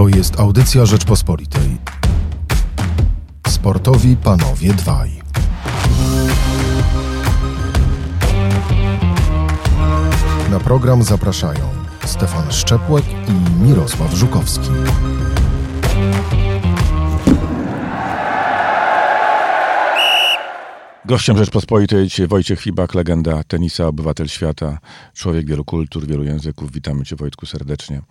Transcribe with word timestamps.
To 0.00 0.08
jest 0.08 0.40
audycja 0.40 0.86
Rzeczpospolitej. 0.86 1.78
Sportowi 3.48 4.16
panowie 4.16 4.74
dwaj. 4.74 5.10
Na 10.50 10.60
program 10.60 11.02
zapraszają 11.02 11.68
Stefan 12.04 12.52
Szczepłek 12.52 13.04
i 13.28 13.62
Mirosław 13.62 14.14
Żukowski. 14.14 14.70
Gościem 21.10 21.38
Rzeczpospolitej 21.38 22.04
dzisiaj 22.04 22.26
Wojciech 22.26 22.60
Fibak, 22.60 22.94
legenda 22.94 23.44
tenisa, 23.44 23.86
obywatel 23.86 24.28
świata, 24.28 24.78
człowiek 25.14 25.46
wielu 25.46 25.64
kultur, 25.64 26.06
wielu 26.06 26.24
języków. 26.24 26.72
Witamy 26.72 27.04
cię 27.04 27.16
Wojtku 27.16 27.46
serdecznie. 27.46 28.02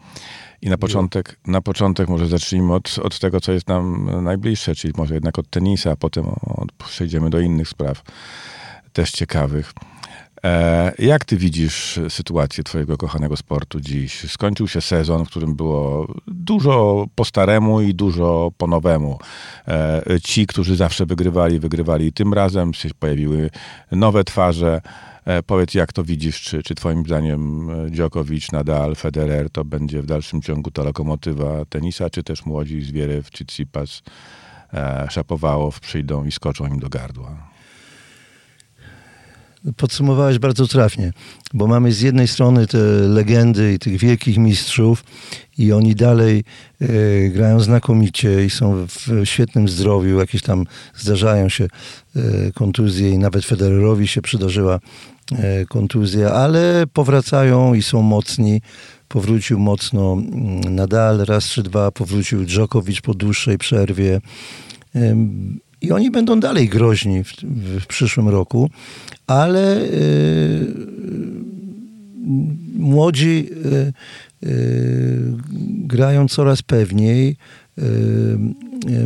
I 0.61 0.69
na 0.69 0.77
początek, 0.77 1.39
na 1.47 1.61
początek 1.61 2.09
może 2.09 2.27
zacznijmy 2.27 2.73
od, 2.73 2.99
od 3.03 3.19
tego, 3.19 3.41
co 3.41 3.51
jest 3.51 3.67
nam 3.67 4.09
najbliższe, 4.23 4.75
czyli 4.75 4.93
może 4.97 5.13
jednak 5.13 5.39
od 5.39 5.49
tenisa, 5.49 5.91
a 5.91 5.95
potem 5.95 6.25
od, 6.41 6.71
przejdziemy 6.71 7.29
do 7.29 7.39
innych 7.39 7.69
spraw, 7.69 8.01
też 8.93 9.11
ciekawych. 9.11 9.73
E, 10.43 10.91
jak 10.99 11.25
ty 11.25 11.37
widzisz 11.37 11.99
sytuację 12.09 12.63
twojego 12.63 12.97
kochanego 12.97 13.37
sportu 13.37 13.79
dziś? 13.79 14.31
Skończył 14.31 14.67
się 14.67 14.81
sezon, 14.81 15.25
w 15.25 15.29
którym 15.29 15.55
było 15.55 16.07
dużo 16.27 17.07
po 17.15 17.25
staremu 17.25 17.81
i 17.81 17.93
dużo 17.93 18.51
po 18.57 18.67
nowemu. 18.67 19.19
E, 19.67 20.01
ci, 20.23 20.47
którzy 20.47 20.75
zawsze 20.75 21.05
wygrywali, 21.05 21.59
wygrywali 21.59 22.13
tym 22.13 22.33
razem, 22.33 22.73
się 22.73 22.89
pojawiły 22.99 23.49
nowe 23.91 24.23
twarze. 24.23 24.81
E, 25.25 25.43
powiedz, 25.43 25.73
jak 25.73 25.93
to 25.93 26.03
widzisz? 26.03 26.41
Czy, 26.41 26.63
czy 26.63 26.75
twoim 26.75 27.05
zdaniem 27.05 27.69
Djokovic, 27.89 28.51
Nadal, 28.51 28.95
Federer 28.95 29.49
to 29.49 29.65
będzie 29.65 30.01
w 30.01 30.05
dalszym 30.05 30.41
ciągu 30.41 30.71
ta 30.71 30.83
lokomotywa 30.83 31.65
tenisa, 31.65 32.09
czy 32.09 32.23
też 32.23 32.45
młodzi 32.45 32.81
Zwierew, 32.81 33.31
czy 33.31 33.45
Tsipas, 33.45 34.01
Szapowałow 35.09 35.79
przyjdą 35.79 36.25
i 36.25 36.31
skoczą 36.31 36.67
im 36.67 36.79
do 36.79 36.89
gardła? 36.89 37.48
Podsumowałeś 39.77 40.39
bardzo 40.39 40.67
trafnie, 40.67 41.11
bo 41.53 41.67
mamy 41.67 41.91
z 41.91 42.01
jednej 42.01 42.27
strony 42.27 42.67
te 42.67 42.77
legendy 43.07 43.73
i 43.73 43.79
tych 43.79 43.97
wielkich 43.97 44.37
mistrzów 44.37 45.03
i 45.57 45.71
oni 45.71 45.95
dalej 45.95 46.43
e, 46.81 47.29
grają 47.29 47.59
znakomicie 47.59 48.45
i 48.45 48.49
są 48.49 48.87
w 48.87 49.07
świetnym 49.23 49.69
zdrowiu, 49.69 50.19
jakieś 50.19 50.41
tam 50.41 50.65
zdarzają 50.95 51.49
się 51.49 51.67
e, 52.15 52.51
kontuzje 52.51 53.09
i 53.09 53.17
nawet 53.17 53.45
Federerowi 53.45 54.07
się 54.07 54.21
przydarzyła 54.21 54.79
e, 55.31 55.65
kontuzja, 55.65 56.31
ale 56.31 56.83
powracają 56.93 57.73
i 57.73 57.81
są 57.81 58.01
mocni. 58.01 58.61
Powrócił 59.07 59.59
mocno 59.59 60.13
mm, 60.13 60.75
Nadal, 60.75 61.17
raz 61.25 61.45
czy 61.45 61.63
dwa, 61.63 61.91
powrócił 61.91 62.45
Djokovic 62.45 63.01
po 63.01 63.13
dłuższej 63.13 63.57
przerwie. 63.57 64.21
I 65.81 65.91
oni 65.91 66.11
będą 66.11 66.39
dalej 66.39 66.69
groźni 66.69 67.23
w, 67.23 67.33
w 67.81 67.87
przyszłym 67.87 68.29
roku, 68.29 68.69
ale 69.27 69.81
y, 69.81 70.73
młodzi 72.77 73.49
y, 73.65 74.47
y, 74.47 75.33
grają 75.87 76.27
coraz 76.27 76.61
pewniej. 76.61 77.37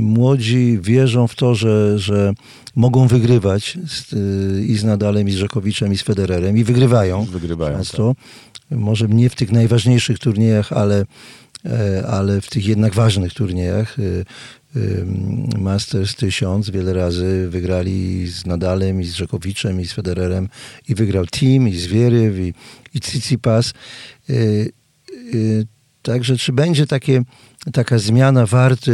Młodzi 0.01 0.79
wierzą 0.81 1.27
w 1.27 1.35
to, 1.35 1.55
że, 1.55 1.99
że 1.99 2.33
mogą 2.75 3.07
wygrywać 3.07 3.77
z, 3.87 4.13
i 4.69 4.77
z 4.77 4.83
Nadalem, 4.83 5.27
i 5.27 5.31
z 5.31 5.35
Rzekowiczem, 5.35 5.93
i 5.93 5.97
z 5.97 6.01
Federerem. 6.01 6.57
I 6.57 6.63
wygrywają. 6.63 7.25
Wygrywają 7.25 7.77
często. 7.77 8.15
Tak. 8.69 8.79
Może 8.79 9.07
nie 9.07 9.29
w 9.29 9.35
tych 9.35 9.51
najważniejszych 9.51 10.19
turniejach, 10.19 10.73
ale, 10.73 11.05
ale 12.07 12.41
w 12.41 12.49
tych 12.49 12.65
jednak 12.65 12.93
ważnych 12.93 13.33
turniejach. 13.33 13.97
Masters 15.57 16.15
1000 16.15 16.69
wiele 16.69 16.93
razy 16.93 17.47
wygrali 17.49 18.27
z 18.27 18.45
Nadalem 18.45 19.01
i 19.01 19.05
z 19.05 19.13
Rzekowiczem 19.13 19.81
i 19.81 19.85
z 19.85 19.93
Federerem 19.93 20.49
i 20.89 20.95
wygrał 20.95 21.25
Team 21.25 21.67
i 21.67 21.75
Zwieryw 21.75 22.37
i, 22.37 22.53
i 22.93 22.99
Tsitsipas. 22.99 23.73
Także 26.03 26.37
czy 26.37 26.53
będzie 26.53 26.87
takie, 26.87 27.21
taka 27.73 27.97
zmiana 27.97 28.45
warty 28.45 28.91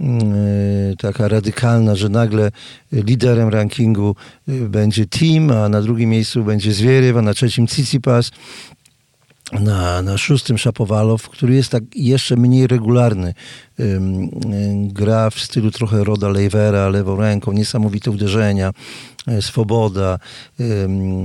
y, 0.00 0.96
taka 0.98 1.28
radykalna, 1.28 1.96
że 1.96 2.08
nagle 2.08 2.50
liderem 2.92 3.48
rankingu 3.48 4.16
będzie 4.46 5.06
Team, 5.06 5.50
a 5.50 5.68
na 5.68 5.82
drugim 5.82 6.10
miejscu 6.10 6.44
będzie 6.44 6.72
Zwieryw, 6.72 7.16
a 7.16 7.22
na 7.22 7.34
trzecim 7.34 7.66
Tsitsipas 7.66 8.30
na, 9.52 10.02
na 10.02 10.18
szóstym 10.18 10.58
Szapowalow, 10.58 11.28
który 11.28 11.54
jest 11.54 11.70
tak 11.70 11.82
jeszcze 11.94 12.36
mniej 12.36 12.66
regularny. 12.66 13.34
Gra 14.86 15.30
w 15.30 15.40
stylu 15.40 15.70
trochę 15.70 16.04
Roda 16.04 16.28
Lejwera, 16.28 16.88
lewą 16.88 17.16
ręką, 17.16 17.52
niesamowite 17.52 18.10
uderzenia, 18.10 18.72
e, 19.26 19.42
swoboda 19.42 20.18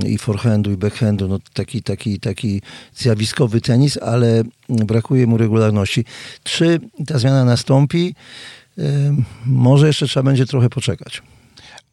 i 0.08 0.18
forehandu 0.18 0.72
i 0.72 0.78
backhandu, 0.78 1.28
no 1.28 1.40
taki, 1.53 1.84
taki, 1.84 2.19
taki 2.19 2.62
zjawiskowy 2.96 3.62
tenis, 3.62 3.97
ale 3.97 4.44
brakuje 4.69 5.28
mu 5.28 5.38
regularności. 5.38 6.06
Czy 6.44 6.80
ta 7.07 7.19
zmiana 7.19 7.46
nastąpi? 7.46 8.16
Może 9.46 9.88
jeszcze 9.88 10.07
trzeba 10.07 10.24
będzie 10.24 10.46
trochę 10.46 10.69
poczekać. 10.69 11.22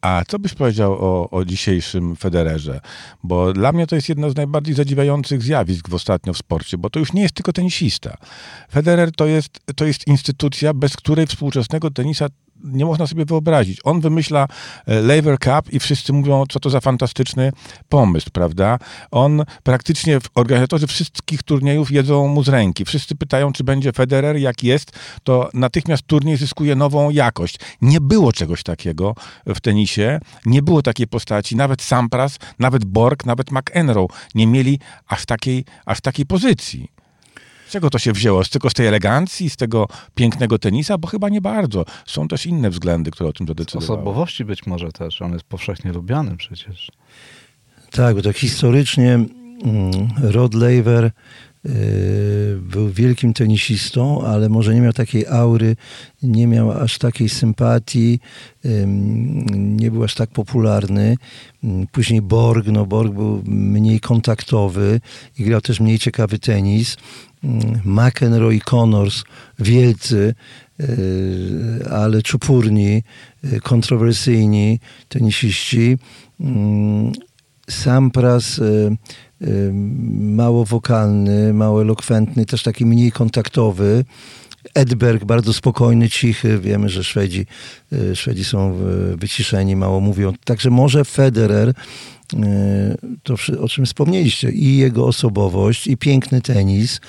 A 0.03 0.23
co 0.27 0.39
byś 0.39 0.53
powiedział 0.53 0.93
o, 0.93 1.29
o 1.29 1.45
dzisiejszym 1.45 2.15
Federerze? 2.15 2.81
Bo 3.23 3.53
dla 3.53 3.71
mnie 3.71 3.87
to 3.87 3.95
jest 3.95 4.09
jedno 4.09 4.29
z 4.29 4.35
najbardziej 4.35 4.75
zadziwiających 4.75 5.43
zjawisk 5.43 5.89
w 5.89 5.93
ostatnio 5.93 6.33
w 6.33 6.37
sporcie, 6.37 6.77
bo 6.77 6.89
to 6.89 6.99
już 6.99 7.13
nie 7.13 7.21
jest 7.21 7.33
tylko 7.33 7.53
tenisista. 7.53 8.17
Federer 8.71 9.11
to 9.11 9.25
jest, 9.25 9.59
to 9.75 9.85
jest 9.85 10.07
instytucja, 10.07 10.73
bez 10.73 10.97
której 10.97 11.27
współczesnego 11.27 11.91
tenisa 11.91 12.27
nie 12.63 12.85
można 12.85 13.07
sobie 13.07 13.25
wyobrazić. 13.25 13.79
On 13.83 14.01
wymyśla 14.01 14.47
e, 14.85 15.01
Lever 15.01 15.39
Cup 15.39 15.73
i 15.73 15.79
wszyscy 15.79 16.13
mówią, 16.13 16.43
co 16.49 16.59
to 16.59 16.69
za 16.69 16.81
fantastyczny 16.81 17.51
pomysł, 17.89 18.29
prawda? 18.33 18.79
On 19.11 19.43
praktycznie, 19.63 20.19
organizatorzy 20.35 20.87
wszystkich 20.87 21.43
turniejów 21.43 21.91
jedzą 21.91 22.27
mu 22.27 22.43
z 22.43 22.49
ręki. 22.49 22.85
Wszyscy 22.85 23.15
pytają, 23.15 23.53
czy 23.53 23.63
będzie 23.63 23.91
Federer. 23.91 24.37
Jak 24.37 24.63
jest, 24.63 24.91
to 25.23 25.49
natychmiast 25.53 26.03
turniej 26.03 26.37
zyskuje 26.37 26.75
nową 26.75 27.09
jakość. 27.09 27.59
Nie 27.81 28.01
było 28.01 28.31
czegoś 28.31 28.63
takiego 28.63 29.15
w 29.45 29.59
tenisie. 29.61 30.19
Nie 30.45 30.61
było 30.61 30.81
takiej 30.81 31.07
postaci. 31.07 31.55
Nawet 31.55 31.81
Sampras, 31.81 32.39
nawet 32.59 32.85
Borg, 32.85 33.25
nawet 33.25 33.51
McEnroe 33.51 34.07
nie 34.35 34.47
mieli 34.47 34.79
aż 35.07 35.25
takiej, 35.25 35.65
aż 35.85 36.01
takiej 36.01 36.25
pozycji 36.25 36.92
czego 37.73 37.89
to 37.89 37.99
się 37.99 38.11
wzięło? 38.11 38.43
Z 38.43 38.49
tylko 38.49 38.69
z 38.69 38.73
tej 38.73 38.87
elegancji, 38.87 39.49
z 39.49 39.55
tego 39.55 39.87
pięknego 40.15 40.59
tenisa? 40.59 40.97
Bo 40.97 41.07
chyba 41.07 41.29
nie 41.29 41.41
bardzo. 41.41 41.85
Są 42.05 42.27
też 42.27 42.45
inne 42.45 42.69
względy, 42.69 43.11
które 43.11 43.29
o 43.29 43.33
tym 43.33 43.47
zadecydowały. 43.47 43.87
Z 43.87 43.89
osobowości 43.89 44.45
być 44.45 44.65
może 44.65 44.91
też. 44.91 45.21
On 45.21 45.33
jest 45.33 45.45
powszechnie 45.45 45.93
lubiany 45.93 46.37
przecież. 46.37 46.91
Tak, 47.91 48.15
bo 48.15 48.21
tak 48.21 48.37
historycznie 48.37 49.13
mm, 49.13 50.09
Rod 50.21 50.53
Laver 50.53 51.11
był 52.59 52.89
wielkim 52.89 53.33
tenisistą, 53.33 54.21
ale 54.25 54.49
może 54.49 54.75
nie 54.75 54.81
miał 54.81 54.93
takiej 54.93 55.27
aury, 55.27 55.75
nie 56.23 56.47
miał 56.47 56.71
aż 56.71 56.97
takiej 56.97 57.29
sympatii, 57.29 58.19
nie 59.53 59.91
był 59.91 60.03
aż 60.03 60.15
tak 60.15 60.29
popularny. 60.29 61.17
Później 61.91 62.21
Borg, 62.21 62.67
no 62.67 62.85
Borg 62.85 63.13
był 63.13 63.43
mniej 63.45 63.99
kontaktowy 63.99 65.01
i 65.39 65.43
grał 65.43 65.61
też 65.61 65.79
mniej 65.79 65.99
ciekawy 65.99 66.39
tenis. 66.39 66.97
McEnroe 67.85 68.51
i 68.51 68.61
Connors, 68.61 69.23
wielcy, 69.59 70.35
e, 70.79 70.85
ale 71.89 72.21
czupurni, 72.21 73.03
e, 73.43 73.59
kontrowersyjni 73.59 74.79
tenisiści. 75.09 75.97
Sampras 77.69 78.61
mało 80.19 80.65
wokalny, 80.65 81.53
mało 81.53 81.81
elokwentny, 81.81 82.45
też 82.45 82.63
taki 82.63 82.85
mniej 82.85 83.11
kontaktowy. 83.11 84.05
Edberg 84.73 85.25
bardzo 85.25 85.53
spokojny, 85.53 86.09
cichy. 86.09 86.59
Wiemy, 86.59 86.89
że 86.89 87.03
Szwedzi, 87.03 87.45
Szwedzi 88.13 88.43
są 88.43 88.77
wyciszeni, 89.15 89.75
mało 89.75 89.99
mówią. 89.99 90.33
Także 90.45 90.69
może 90.69 91.05
Federer 91.05 91.73
E, 92.33 92.97
to, 93.23 93.35
o 93.59 93.69
czym 93.69 93.85
wspomnieliście, 93.85 94.51
i 94.51 94.77
jego 94.77 95.05
osobowość, 95.05 95.87
i 95.87 95.97
piękny 95.97 96.41
tenis, 96.41 97.01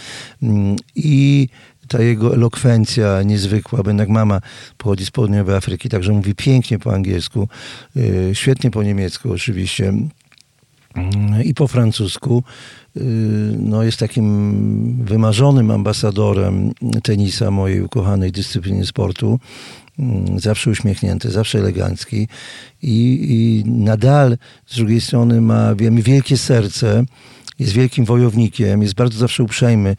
mm, 0.43 0.77
i 0.95 1.49
ta 1.89 2.03
jego 2.03 2.35
elokwencja 2.35 3.23
niezwykła, 3.23 3.83
bo 3.83 3.91
jednak 3.91 4.09
mama 4.09 4.41
pochodzi 4.79 5.07
z 5.07 5.11
południowej 5.11 5.57
Afryki, 5.57 5.89
także 5.89 6.13
mówi 6.13 6.35
pięknie 6.35 6.79
po 6.79 6.95
angielsku, 6.95 7.49
świetnie 8.33 8.71
po 8.71 8.83
niemiecku 8.83 9.33
oczywiście 9.33 9.93
i 11.45 11.55
po 11.55 11.69
francusku. 11.69 12.43
E, 12.97 13.01
no, 13.59 13.83
jest 13.83 13.99
takim 13.99 15.05
wymarzonym 15.05 15.71
ambasadorem 15.71 16.73
tenisa, 17.03 17.51
mojej 17.51 17.83
ukochanej 17.83 18.33
dyscypliny 18.33 18.87
sportu. 18.87 19.39
Mm, 19.99 20.41
zawsze 20.41 20.71
uśmiechnięty, 20.71 21.31
zawsze 21.31 21.59
elegancki 21.59 22.29
i, 22.83 23.27
i 23.29 23.71
nadal 23.71 24.37
z 24.67 24.77
drugiej 24.77 25.01
strony 25.01 25.41
ma, 25.41 25.75
wiemy, 25.75 26.03
wielkie 26.03 26.37
serce 26.37 27.05
jest 27.59 27.73
wielkim 27.73 28.05
wojownikiem, 28.05 28.83
jest 28.83 28.95
bardzo 28.95 29.19
zawsze 29.19 29.43
uprzejmy. 29.43 29.97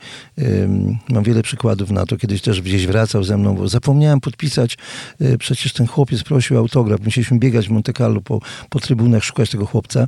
Mam 1.09 1.23
wiele 1.23 1.43
przykładów 1.43 1.91
na 1.91 2.05
to. 2.05 2.17
Kiedyś 2.17 2.41
też 2.41 2.61
gdzieś 2.61 2.87
wracał 2.87 3.23
ze 3.23 3.37
mną, 3.37 3.55
bo 3.55 3.67
zapomniałem 3.67 4.19
podpisać. 4.19 4.77
Y, 5.21 5.37
przecież 5.37 5.73
ten 5.73 5.87
chłopiec 5.87 6.23
prosił 6.23 6.57
autograf. 6.57 6.99
Musieliśmy 7.05 7.39
biegać 7.39 7.67
w 7.67 7.71
Monte 7.71 7.93
Carlo 7.93 8.21
po, 8.21 8.39
po 8.69 8.79
trybunach, 8.79 9.23
szukać 9.23 9.49
tego 9.49 9.65
chłopca. 9.65 10.07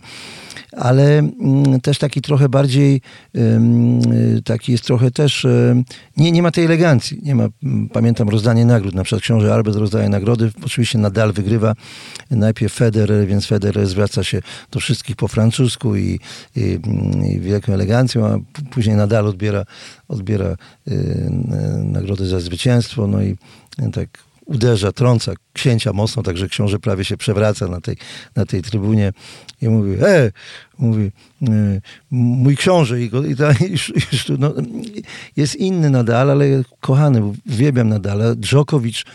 Ale 0.72 1.18
mm, 1.18 1.82
też 1.82 1.98
taki 1.98 2.22
trochę 2.22 2.50
bardziej, 2.50 3.02
y, 3.36 4.42
taki 4.46 4.72
jest 4.72 4.84
trochę 4.84 5.12
też, 5.12 5.48
nie, 6.18 6.32
nie 6.32 6.42
ma 6.42 6.52
tej 6.52 6.66
elegancji. 6.66 7.20
Nie 7.24 7.36
ma, 7.36 7.48
pamiętam 7.94 8.30
rozdanie 8.30 8.66
nagród. 8.66 8.96
Na 8.96 9.04
przykład 9.04 9.22
książę 9.22 9.54
Albert 9.54 9.78
rozdaje 9.78 10.10
nagrody. 10.10 10.52
Oczywiście 10.66 10.98
Nadal 10.98 11.34
wygrywa 11.34 11.74
najpierw 12.32 12.74
Federer, 12.74 13.28
więc 13.28 13.46
Federer 13.46 13.88
zwraca 13.88 14.24
się 14.24 14.42
do 14.72 14.80
wszystkich 14.80 15.16
po 15.16 15.28
francusku 15.28 15.96
i, 15.96 16.20
i, 16.56 16.80
i 17.32 17.40
wielką 17.40 17.74
elegancją, 17.74 18.26
a 18.26 18.40
później 18.72 18.96
nadal 18.96 19.28
odbiera, 19.28 19.66
odbiera 20.08 20.56
y, 20.88 21.30
nagrodę 21.84 22.26
za 22.26 22.40
zwycięstwo, 22.40 23.08
no 23.08 23.22
i 23.22 23.38
tak 23.94 24.27
uderza, 24.48 24.92
trąca 24.92 25.34
księcia 25.54 25.94
mocno, 25.94 26.24
także 26.24 26.50
książę 26.50 26.80
prawie 26.80 27.06
się 27.06 27.18
przewraca 27.18 27.68
na 27.68 27.82
tej, 27.82 27.98
na 28.36 28.46
tej 28.46 28.62
trybunie 28.62 29.14
i 29.62 29.70
mówi, 29.70 29.92
e, 29.92 30.32
mówi, 30.80 31.12
mój 32.12 32.58
książę 32.58 33.02
i, 33.02 33.10
go, 33.10 33.26
i, 33.26 33.36
ta, 33.36 33.52
i, 33.52 33.74
i 33.74 34.38
no, 34.40 34.54
jest 35.36 35.56
inny 35.56 35.90
nadal, 35.90 36.32
ale 36.32 36.46
kochany, 36.80 37.34
uwielbiam 37.50 37.90
nadal. 37.90 38.36
Dżokowicz 38.40 39.06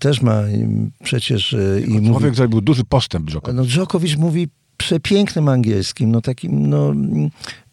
też 0.00 0.22
ma 0.22 0.42
przecież... 1.04 1.52
E, 1.54 1.80
i 1.80 1.84
Człowiek 1.86 2.08
mówi, 2.08 2.34
zrobił 2.34 2.60
duży 2.60 2.84
postęp 2.84 3.30
Dżokowicz. 3.30 3.56
No 3.56 3.64
Dżokowicz 3.64 4.16
mówi 4.16 4.48
przepięknym 4.76 5.48
angielskim, 5.48 6.10
no 6.10 6.20
takim 6.20 6.66
no, 6.66 6.92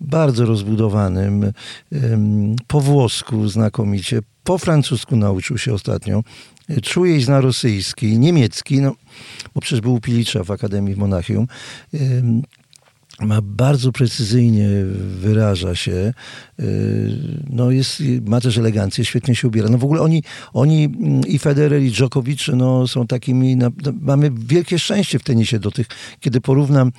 bardzo 0.02 0.46
rozbudowanym, 0.46 1.52
po 2.68 2.82
włosku 2.82 3.48
znakomicie, 3.48 4.20
po 4.46 4.58
francusku 4.58 5.16
nauczył 5.16 5.58
się 5.58 5.74
ostatnio, 5.74 6.24
czuje 6.84 7.16
i 7.16 7.22
zna 7.22 7.42
rosyjski, 7.42 8.20
niemiecki, 8.20 8.82
no, 8.82 8.96
bo 9.56 9.62
przecież 9.62 9.82
był 9.82 10.00
Pilicza 10.00 10.44
w 10.44 10.52
Akademii 10.52 10.96
w 10.96 10.98
Monachium 10.98 11.48
ma 13.22 13.42
bardzo 13.42 13.92
precyzyjnie 13.92 14.70
wyraża 15.20 15.76
się, 15.76 16.14
y, 16.60 16.64
no 17.50 17.72
jest, 17.72 18.04
ma 18.26 18.42
też 18.42 18.58
elegancję, 18.58 19.06
świetnie 19.06 19.36
się 19.36 19.48
ubiera. 19.48 19.70
No 19.70 19.78
w 19.78 19.84
ogóle 19.84 20.02
oni, 20.02 20.24
oni 20.54 20.84
mm, 20.84 21.22
i 21.28 21.40
Federer 21.40 21.82
i 21.82 21.92
Djokovic 21.92 22.48
no, 22.48 22.88
są 22.88 23.08
takimi, 23.08 23.56
no, 23.56 23.72
mamy 24.02 24.32
wielkie 24.38 24.80
szczęście 24.80 25.20
w 25.20 25.24
tenisie 25.24 25.60
do 25.60 25.72
tych, 25.72 25.88
kiedy 26.20 26.42
porównam 26.42 26.92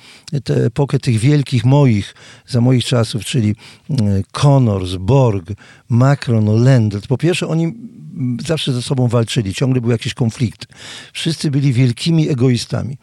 tę 0.43 0.65
epokę 0.65 0.99
tych 0.99 1.17
wielkich 1.17 1.65
moich, 1.65 2.15
za 2.47 2.61
moich 2.61 2.85
czasów, 2.85 3.25
czyli 3.25 3.49
y, 3.49 3.95
Connors, 4.31 4.95
Borg, 4.95 5.53
Macron, 5.89 6.63
Lendl. 6.63 6.97
Po 7.07 7.17
pierwsze 7.17 7.47
oni 7.47 7.73
zawsze 8.47 8.73
ze 8.73 8.81
sobą 8.81 9.07
walczyli, 9.07 9.53
ciągle 9.53 9.81
był 9.81 9.91
jakiś 9.91 10.13
konflikt. 10.13 10.67
Wszyscy 11.13 11.51
byli 11.51 11.73
wielkimi 11.73 12.29
egoistami. 12.29 12.97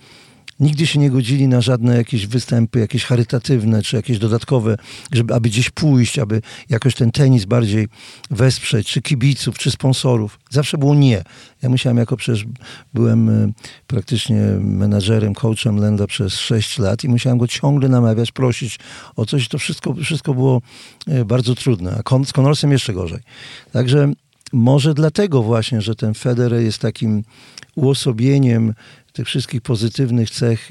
Nigdy 0.60 0.86
się 0.86 0.98
nie 0.98 1.10
godzili 1.10 1.48
na 1.48 1.60
żadne 1.60 1.96
jakieś 1.96 2.26
występy, 2.26 2.78
jakieś 2.78 3.04
charytatywne, 3.04 3.82
czy 3.82 3.96
jakieś 3.96 4.18
dodatkowe, 4.18 4.76
żeby, 5.12 5.34
aby 5.34 5.48
gdzieś 5.48 5.70
pójść, 5.70 6.18
aby 6.18 6.42
jakoś 6.70 6.94
ten 6.94 7.10
tenis 7.10 7.44
bardziej 7.44 7.88
wesprzeć, 8.30 8.88
czy 8.88 9.02
kibiców, 9.02 9.58
czy 9.58 9.70
sponsorów. 9.70 10.38
Zawsze 10.50 10.78
było 10.78 10.94
nie. 10.94 11.22
Ja 11.62 11.68
musiałem, 11.68 11.96
jako 11.96 12.16
przecież 12.16 12.44
byłem 12.94 13.28
e, 13.28 13.52
praktycznie 13.86 14.40
menadżerem, 14.60 15.34
coachem 15.34 15.76
Lenda 15.76 16.06
przez 16.06 16.34
6 16.34 16.78
lat 16.78 17.04
i 17.04 17.08
musiałem 17.08 17.38
go 17.38 17.48
ciągle 17.48 17.88
namawiać, 17.88 18.32
prosić 18.32 18.78
o 19.16 19.26
coś. 19.26 19.48
To 19.48 19.58
wszystko, 19.58 19.94
wszystko 19.94 20.34
było 20.34 20.62
e, 21.06 21.24
bardzo 21.24 21.54
trudne. 21.54 22.00
A 22.04 22.24
z 22.24 22.32
Connorsem 22.32 22.72
jeszcze 22.72 22.92
gorzej. 22.92 23.20
Także 23.72 24.12
może 24.52 24.94
dlatego 24.94 25.42
właśnie, 25.42 25.80
że 25.80 25.94
ten 25.94 26.14
Federer 26.14 26.62
jest 26.62 26.78
takim 26.78 27.22
uosobieniem 27.74 28.74
tych 29.14 29.26
wszystkich 29.26 29.60
pozytywnych 29.60 30.30
cech. 30.30 30.70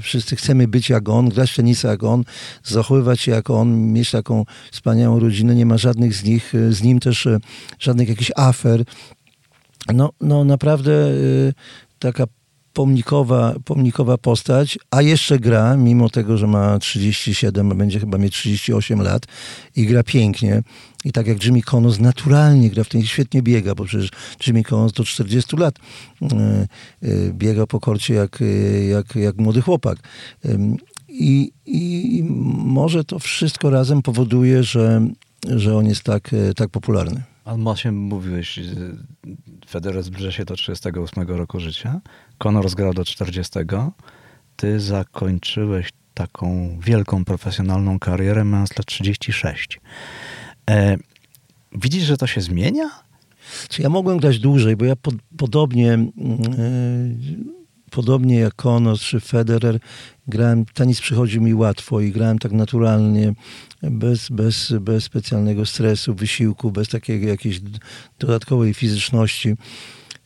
Wszyscy 0.00 0.36
chcemy 0.36 0.68
być 0.68 0.88
jak 0.88 1.08
on, 1.08 1.28
grać 1.28 1.54
tenisa 1.54 1.90
jak 1.90 2.02
on, 2.02 2.24
zachowywać 2.64 3.20
się 3.20 3.32
jak 3.32 3.50
on, 3.50 3.92
mieć 3.92 4.10
taką 4.10 4.44
wspaniałą 4.72 5.18
rodzinę. 5.18 5.54
Nie 5.54 5.66
ma 5.66 5.78
żadnych 5.78 6.14
z 6.14 6.24
nich, 6.24 6.52
z 6.70 6.82
nim 6.82 7.00
też 7.00 7.26
e, 7.26 7.38
żadnych 7.78 8.08
jakichś 8.08 8.30
afer. 8.36 8.84
No, 9.94 10.12
no 10.20 10.44
naprawdę 10.44 10.92
e, 10.92 11.12
taka 11.98 12.24
pomnikowa, 12.72 13.54
pomnikowa 13.64 14.18
postać, 14.18 14.78
a 14.90 15.02
jeszcze 15.02 15.38
gra, 15.38 15.76
mimo 15.76 16.08
tego, 16.08 16.36
że 16.36 16.46
ma 16.46 16.78
37, 16.78 17.72
a 17.72 17.74
będzie 17.74 18.00
chyba 18.00 18.18
mieć 18.18 18.34
38 18.34 19.02
lat 19.02 19.26
i 19.76 19.86
gra 19.86 20.02
pięknie. 20.02 20.62
I 21.04 21.12
tak 21.12 21.26
jak 21.26 21.44
Jimmy 21.44 21.62
Connors 21.62 21.98
naturalnie 21.98 22.70
gra 22.70 22.84
w 22.84 22.88
ten 22.88 23.02
świetnie 23.02 23.42
biega, 23.42 23.74
bo 23.74 23.84
przecież 23.84 24.10
Jimmy 24.46 24.62
Connors 24.62 24.92
do 24.92 25.04
40 25.04 25.56
lat 25.56 25.78
e, 26.22 26.26
e, 27.02 27.32
biega 27.32 27.66
po 27.66 27.80
korcie 27.80 28.14
jak, 28.14 28.42
e, 28.42 28.84
jak, 28.84 29.16
jak 29.16 29.36
młody 29.36 29.62
chłopak. 29.62 29.98
I, 31.08 31.52
I 31.66 32.22
może 32.64 33.04
to 33.04 33.18
wszystko 33.18 33.70
razem 33.70 34.02
powoduje, 34.02 34.62
że, 34.62 35.06
że 35.48 35.76
on 35.76 35.86
jest 35.86 36.02
tak, 36.02 36.30
tak 36.56 36.70
popularny. 36.70 37.31
Ale 37.44 37.58
właśnie 37.58 37.92
mówiłeś, 37.92 38.60
Federer 39.68 40.02
zbliża 40.02 40.32
się 40.32 40.44
do 40.44 40.56
38 40.56 41.28
roku 41.28 41.60
życia, 41.60 42.00
Conor 42.38 42.70
grał 42.70 42.94
do 42.94 43.04
40. 43.04 43.58
Ty 44.56 44.80
zakończyłeś 44.80 45.88
taką 46.14 46.78
wielką 46.80 47.24
profesjonalną 47.24 47.98
karierę 47.98 48.44
mając 48.44 48.76
lat 48.76 48.86
36. 48.86 49.80
E, 50.70 50.96
widzisz, 51.72 52.04
że 52.04 52.16
to 52.16 52.26
się 52.26 52.40
zmienia? 52.40 52.90
Ja 53.78 53.88
mogłem 53.88 54.18
grać 54.18 54.38
dłużej, 54.38 54.76
bo 54.76 54.84
ja 54.84 54.96
pod, 54.96 55.14
podobnie, 55.36 55.92
e, 55.92 56.08
podobnie 57.90 58.38
jak 58.38 58.54
Konos 58.54 59.00
czy 59.00 59.20
Federer, 59.20 59.78
grałem, 60.28 60.64
tenis 60.64 61.00
przychodził 61.00 61.42
mi 61.42 61.54
łatwo 61.54 62.00
i 62.00 62.12
grałem 62.12 62.38
tak 62.38 62.52
naturalnie, 62.52 63.32
bez, 63.82 64.28
bez, 64.28 64.72
bez 64.80 65.04
specjalnego 65.04 65.66
stresu, 65.66 66.14
wysiłku, 66.14 66.70
bez 66.70 66.88
takiej 66.88 67.26
jakiejś 67.26 67.60
dodatkowej 68.18 68.74
fizyczności. 68.74 69.56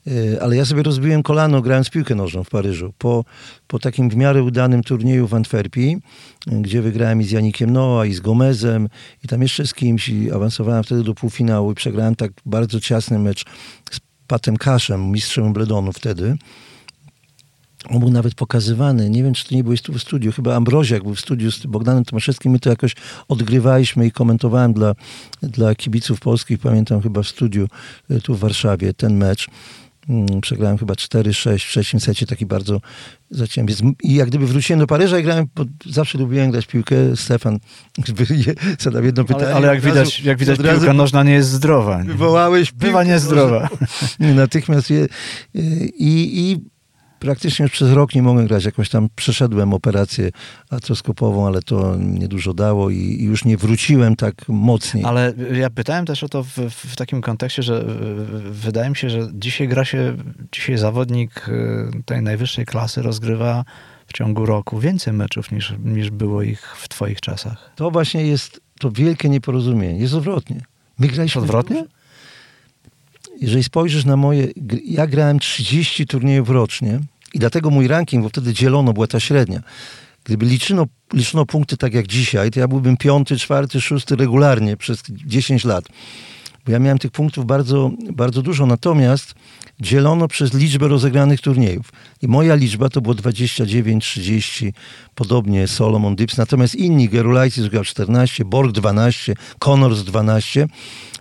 E, 0.07 0.43
ale 0.43 0.57
ja 0.57 0.65
sobie 0.65 0.83
rozbiłem 0.83 1.23
kolano 1.23 1.63
grając 1.63 1.91
piłkę 1.91 2.15
nożną 2.15 2.45
w 2.45 2.51
Paryżu. 2.51 2.93
Po, 2.99 3.25
po 3.67 3.79
takim 3.79 4.11
w 4.11 4.17
miarę 4.17 4.43
udanym 4.43 4.83
turnieju 4.83 5.27
w 5.27 5.35
Antwerpii, 5.35 5.97
gdzie 6.47 6.83
wygrałem 6.83 7.21
i 7.21 7.25
z 7.25 7.31
Janikiem 7.31 7.71
Noa, 7.71 8.07
i 8.07 8.15
z 8.15 8.21
Gomezem, 8.21 8.89
i 9.25 9.29
tam 9.29 9.43
jeszcze 9.43 9.67
z 9.67 9.75
kimś, 9.75 10.09
i 10.09 10.33
awansowałem 10.33 10.85
wtedy 10.85 11.03
do 11.03 11.15
półfinału 11.15 11.73
i 11.73 11.75
przegrałem 11.75 12.17
tak 12.17 12.33
bardzo 12.47 12.81
ciasny 12.81 13.19
mecz 13.19 13.45
z 13.91 14.01
Patem 14.27 14.57
Kaszem, 14.57 15.11
mistrzem 15.11 15.53
Bledonu 15.53 15.93
wtedy. 15.93 16.37
On 17.91 18.01
był 18.01 18.11
nawet 18.11 18.35
pokazywany. 18.35 19.11
Nie 19.11 19.23
wiem, 19.23 19.35
czy 19.35 19.49
to 19.49 19.55
nie 19.55 19.65
byłeś 19.65 19.83
tu 19.83 19.93
w 19.93 20.03
studiu. 20.03 20.33
Chyba 20.33 20.57
Ambroziak 20.57 21.03
był 21.03 21.15
w 21.15 21.21
studiu 21.21 21.53
z 21.53 21.67
Bogdanem 21.67 22.05
Tomaszewskim. 22.05 22.53
My 22.53 22.59
to 22.59 22.71
jakoś 22.71 22.95
odgrywaliśmy 23.29 24.07
i 24.07 24.11
komentowałem 24.11 24.73
dla, 24.73 24.95
dla 25.43 25.75
kibiców 25.75 26.21
polskich. 26.21 26.59
Pamiętam 26.59 27.03
chyba 27.03 27.23
w 27.23 27.29
studiu 27.29 27.69
e, 28.11 28.21
tu 28.21 28.35
w 28.35 28.39
Warszawie 28.39 28.95
ten 28.95 29.17
mecz. 29.17 29.49
Mm, 30.09 30.41
przegrałem 30.41 30.79
chyba 30.79 30.95
4-6 30.95 31.59
w 31.59 31.71
trzecim 31.71 32.01
secie, 32.01 32.27
taki 32.27 32.47
bardzo 32.47 32.81
zaciąłem. 33.31 33.69
I 34.03 34.15
jak 34.15 34.29
gdyby 34.29 34.47
wróciłem 34.47 34.81
do 34.81 34.87
Paryża 34.87 35.19
i 35.19 35.23
grałem, 35.23 35.47
zawsze 35.87 36.19
lubiłem 36.19 36.51
grać 36.51 36.67
piłkę. 36.67 37.17
Stefan 37.17 37.59
zadał 38.79 39.05
jedno 39.05 39.25
pytanie. 39.25 39.47
Ale, 39.47 39.55
ale 39.55 39.67
jak, 39.67 39.81
widać, 39.81 40.21
jak 40.21 40.39
widać 40.39 40.59
piłka 40.59 40.93
nożna 40.93 41.23
nie 41.23 41.33
jest 41.33 41.51
zdrowa. 41.51 42.03
Wywołałeś 42.05 42.73
Bywa 42.73 43.05
niezdrowa. 43.05 43.69
Natychmiast 44.19 44.91
je, 44.91 45.07
i, 45.55 46.41
i 46.41 46.76
praktycznie 47.27 47.63
już 47.63 47.73
przez 47.73 47.93
rok 47.93 48.15
nie 48.15 48.23
mogłem 48.23 48.47
grać. 48.47 48.65
Jakąś 48.65 48.89
tam 48.89 49.09
przeszedłem 49.17 49.75
operację 49.75 50.31
artroskopową, 50.71 51.47
ale 51.47 51.63
to 51.63 51.97
niedużo 51.97 52.55
dało 52.55 52.91
i, 52.91 52.97
i 52.97 53.25
już 53.25 53.45
nie 53.45 53.57
wróciłem 53.57 54.17
tak 54.17 54.35
mocniej. 54.49 55.05
Ale 55.05 55.35
ja 55.53 55.71
pytałem 55.71 56.07
też 56.07 56.25
o 56.25 56.29
to 56.29 56.43
w, 56.43 56.57
w, 56.71 56.97
takim 56.97 57.21
kontekście, 57.21 57.63
że 57.63 57.85
wydaje 58.51 58.91
mi 58.91 58.97
się, 58.97 59.11
że 59.11 59.29
dzisiaj 59.33 59.69
gra 59.69 59.85
się, 59.85 60.17
dzisiaj 60.53 60.79
zawodnik 60.79 61.49
y, 61.49 62.03
tej 62.05 62.23
najwyższej 62.23 62.67
klasy 62.67 63.03
rozgrywa 63.03 63.65
w 64.07 64.13
ciągu 64.13 64.47
roku 64.47 64.81
więcej 64.81 65.13
meczów 65.13 65.53
niż, 65.53 65.75
niż 65.85 66.11
było 66.11 66.43
ich 66.43 66.77
w 66.77 66.89
twoich 66.89 67.21
czasach. 67.21 67.73
To 67.77 67.91
właśnie 67.91 68.27
jest 68.27 68.61
to 68.81 68.91
wielkie 68.91 69.29
nieporozumienie. 69.29 70.01
Jest 70.01 70.15
odwrotnie. 70.15 70.61
My 70.99 71.09
graliśmy... 71.09 71.43
Odwrotnie? 71.43 71.85
jeżeli 73.41 73.65
spojrzysz 73.65 74.05
na 74.05 74.17
moje, 74.17 74.49
ja 74.85 75.07
grałem 75.07 75.39
30 75.39 76.07
turniejów 76.07 76.51
rocznie 76.51 77.01
i 77.37 77.39
dlatego 77.39 77.71
mój 77.71 77.89
ranking, 77.89 78.23
bo 78.23 78.29
wtedy 78.29 78.53
dzielono, 78.53 78.93
była 78.93 79.07
ta 79.07 79.21
średnia. 79.21 79.61
Gdyby 80.25 80.47
liczono, 80.47 80.87
liczono 81.13 81.47
punkty 81.47 81.77
tak 81.77 81.95
jak 81.95 82.07
dzisiaj, 82.07 82.51
to 82.51 82.61
ja 82.61 82.69
byłbym 82.69 82.97
piąty, 82.97 83.39
czwarty, 83.39 83.81
szósty 83.81 84.17
regularnie 84.17 84.77
przez 84.77 85.03
10 85.11 85.65
lat. 85.65 85.85
bo 86.67 86.73
ja 86.73 86.79
miałem 86.79 86.99
tych 86.99 87.11
punktów 87.11 87.47
bardzo, 87.47 87.91
bardzo 88.13 88.43
dużo, 88.43 88.67
natomiast 88.67 89.35
dzielono 89.81 90.29
przez 90.29 90.55
liczbę 90.55 90.89
rozegranych 90.89 91.41
turniejów. 91.41 91.93
I 92.23 92.29
moja 92.29 92.55
liczba 92.55 92.89
to 92.89 93.01
było 93.01 93.15
29, 93.15 94.05
30, 94.05 94.73
podobnie 95.15 95.69
Solomon 95.69 96.17
Dips, 96.17 96.37
natomiast 96.37 96.75
inni, 96.75 97.09
Gerulaitis 97.09 97.69
grał 97.69 97.85
14, 97.85 98.45
Borg 98.45 98.73
12, 98.73 99.35
Connors 99.59 100.03
12 100.03 100.69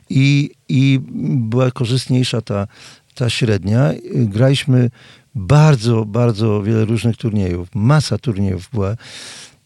i, 0.10 0.51
i 0.69 1.00
była 1.36 1.72
korzystniejsza 1.72 2.41
ta, 2.41 2.67
ta 3.15 3.29
średnia. 3.29 3.91
Graliśmy 4.13 4.89
bardzo, 5.36 6.06
bardzo 6.06 6.63
wiele 6.63 6.86
różnych 6.86 7.18
turniejów. 7.18 7.68
Masa 7.75 8.18
turniejów 8.18 8.70
była. 8.74 8.96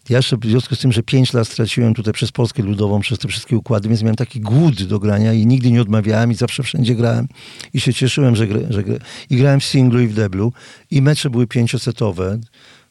Ja 0.10 0.18
jeszcze 0.18 0.38
w 0.38 0.46
związku 0.46 0.76
z 0.76 0.80
tym, 0.80 0.92
że 0.92 1.04
5 1.04 1.34
lat 1.34 1.48
straciłem 1.48 1.94
tutaj 1.94 2.14
przez 2.14 2.32
Polskę 2.32 2.64
Ludową, 2.64 3.00
przez 3.00 3.20
te 3.20 3.28
wszystkie 3.28 3.58
układy, 3.58 3.90
więc 3.90 4.02
miałem 4.02 4.16
taki 4.16 4.42
głód 4.42 4.84
do 4.84 5.00
grania 5.00 5.34
i 5.34 5.46
nigdy 5.46 5.72
nie 5.72 5.82
odmawiałem 5.82 6.32
i 6.32 6.36
zawsze 6.36 6.64
wszędzie 6.64 6.96
grałem. 6.96 7.28
I 7.74 7.80
się 7.80 7.94
cieszyłem, 7.94 8.36
że, 8.36 8.48
grę, 8.48 8.60
że 8.70 8.84
grę. 8.84 8.98
I 9.30 9.36
grałem 9.38 9.60
w 9.60 9.66
singlu 9.66 10.02
i 10.02 10.08
w 10.08 10.14
deblu. 10.14 10.54
I 10.92 11.02
mecze 11.02 11.30
były 11.30 11.48
pięciosetowe. 11.48 12.40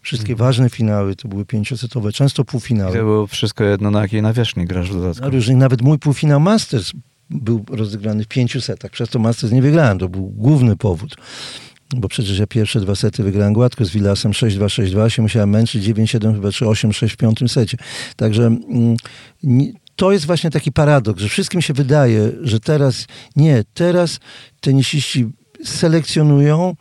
Wszystkie 0.02 0.32
Mhm. 0.32 0.46
ważne 0.48 0.70
finały 0.70 1.16
to 1.16 1.28
były 1.28 1.44
pięciosetowe, 1.44 2.12
często 2.12 2.44
półfinały. 2.44 2.92
to 2.92 2.98
było 2.98 3.26
wszystko 3.26 3.64
jedno, 3.64 3.90
na 3.90 4.00
jakiej 4.00 4.22
nawierzchni 4.22 4.64
grasz 4.64 4.90
w 4.90 4.94
dodatku. 4.94 5.24
Na 5.24 5.30
różnych, 5.30 5.56
nawet 5.56 5.82
mój 5.82 5.98
półfinał 5.98 6.40
Masters 6.40 6.92
był 7.30 7.64
rozegrany 7.70 8.24
w 8.24 8.28
pięciu 8.28 8.60
setach. 8.60 8.90
Przez 8.90 9.08
to 9.08 9.18
Masters 9.18 9.52
nie 9.52 9.62
wygrałem. 9.62 9.98
To 9.98 10.08
był 10.08 10.22
główny 10.22 10.76
powód. 10.76 11.16
Bo 11.96 12.08
przecież 12.08 12.38
ja 12.38 12.46
pierwsze 12.46 12.80
dwa 12.80 12.94
sety 12.94 13.22
wygrałem 13.22 13.52
gładko 13.52 13.84
z 13.84 13.90
Villasem. 13.90 14.32
6-2, 14.32 14.64
6-2, 14.64 15.08
się 15.08 15.22
musiałem 15.22 15.50
męczyć. 15.50 15.84
9-7 15.84 16.34
chyba, 16.34 16.52
czy 16.52 16.64
8-6 16.64 17.08
w 17.08 17.16
piątym 17.16 17.48
secie. 17.48 17.76
Także 18.16 18.46
mm, 18.46 18.96
to 19.96 20.12
jest 20.12 20.26
właśnie 20.26 20.50
taki 20.50 20.72
paradoks, 20.72 21.22
że 21.22 21.28
wszystkim 21.28 21.62
się 21.62 21.74
wydaje, 21.74 22.32
że 22.42 22.60
teraz 22.60 23.06
nie, 23.36 23.64
teraz 23.74 24.20
tenisiści 24.60 25.26
selekcjonują, 25.64 26.74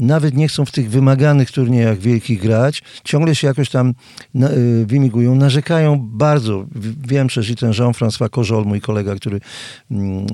nawet 0.00 0.36
nie 0.36 0.48
chcą 0.48 0.64
w 0.64 0.70
tych 0.72 0.90
wymaganych 0.90 1.50
turniejach 1.52 1.98
wielkich 1.98 2.40
grać, 2.40 2.82
ciągle 3.04 3.34
się 3.34 3.46
jakoś 3.46 3.70
tam 3.70 3.94
na, 4.34 4.50
y, 4.50 4.86
wymigują, 4.86 5.34
narzekają 5.34 5.98
bardzo. 6.12 6.66
Wiem 7.08 7.26
przecież 7.26 7.50
i 7.50 7.56
ten 7.56 7.70
Jean-François 7.72 8.30
Kożol, 8.30 8.64
mój 8.64 8.80
kolega, 8.80 9.14
który 9.14 9.40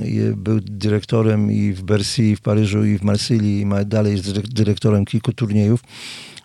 je- 0.05 0.37
był 0.37 0.61
dyrektorem 0.61 1.53
i 1.53 1.73
w 1.73 1.83
Bercy, 1.83 2.37
w 2.37 2.41
Paryżu, 2.41 2.85
i 2.85 2.99
w 2.99 3.03
Marsylii, 3.03 3.61
i 3.61 3.67
ma, 3.67 3.85
dalej 3.85 4.13
jest 4.13 4.25
dyrek- 4.29 4.49
dyrektorem 4.53 5.05
kilku 5.05 5.33
turniejów. 5.33 5.81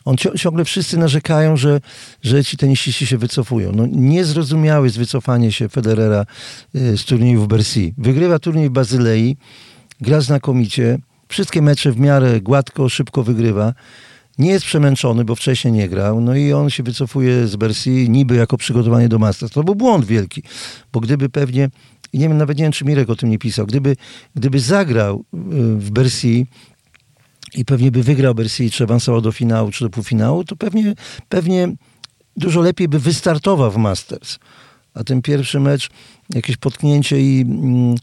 On 0.05 0.15
ciągle 0.37 0.65
wszyscy 0.65 0.97
narzekają, 0.97 1.57
że, 1.57 1.81
że 2.23 2.43
ci 2.43 2.57
tenisiści 2.57 3.05
się 3.05 3.17
wycofują. 3.17 3.71
No, 3.75 3.85
niezrozumiałe 3.91 4.85
jest 4.85 4.97
wycofanie 4.97 5.51
się 5.51 5.69
Federera 5.69 6.25
y, 6.75 6.97
z 6.97 7.05
turnieju 7.05 7.41
w 7.41 7.47
Bercy. 7.47 7.93
Wygrywa 7.97 8.39
turniej 8.39 8.69
w 8.69 8.71
Bazylei, 8.71 9.37
gra 10.01 10.21
znakomicie, 10.21 10.97
wszystkie 11.31 11.61
mecze 11.61 11.91
w 11.91 11.99
miarę 11.99 12.41
gładko, 12.41 12.89
szybko 12.89 13.23
wygrywa. 13.23 13.73
Nie 14.37 14.49
jest 14.49 14.65
przemęczony, 14.65 15.25
bo 15.25 15.35
wcześniej 15.35 15.73
nie 15.73 15.89
grał. 15.89 16.21
No 16.21 16.35
i 16.35 16.53
on 16.53 16.69
się 16.69 16.83
wycofuje 16.83 17.47
z 17.47 17.55
Bercy 17.55 17.89
niby 18.09 18.35
jako 18.35 18.57
przygotowanie 18.57 19.09
do 19.09 19.19
Masters. 19.19 19.51
To 19.51 19.63
był 19.63 19.75
błąd 19.75 20.05
wielki, 20.05 20.43
bo 20.93 20.99
gdyby 20.99 21.29
pewnie, 21.29 21.69
i 22.13 22.19
nie 22.19 22.29
wiem, 22.29 22.37
nawet 22.37 22.57
nie 22.57 22.63
wiem, 22.63 22.71
czy 22.71 22.85
Mirek 22.85 23.09
o 23.09 23.15
tym 23.15 23.29
nie 23.29 23.39
pisał, 23.39 23.65
gdyby, 23.65 23.95
gdyby 24.35 24.59
zagrał 24.59 25.19
y, 25.19 25.37
w 25.77 25.91
Bercy 25.91 26.45
i 27.53 27.65
pewnie 27.65 27.91
by 27.91 28.03
wygrał 28.03 28.35
Bercy, 28.35 28.69
czy 28.69 28.83
awansował 28.83 29.21
do 29.21 29.31
finału, 29.31 29.71
czy 29.71 29.83
do 29.83 29.89
półfinału, 29.89 30.43
to 30.43 30.55
pewnie, 30.55 30.93
pewnie 31.29 31.75
dużo 32.37 32.61
lepiej 32.61 32.87
by 32.87 32.99
wystartował 32.99 33.71
w 33.71 33.77
Masters. 33.77 34.39
A 34.93 35.03
ten 35.03 35.21
pierwszy 35.21 35.59
mecz, 35.59 35.89
jakieś 36.29 36.57
potknięcie 36.57 37.21
i, 37.21 37.41
mm, 37.41 37.95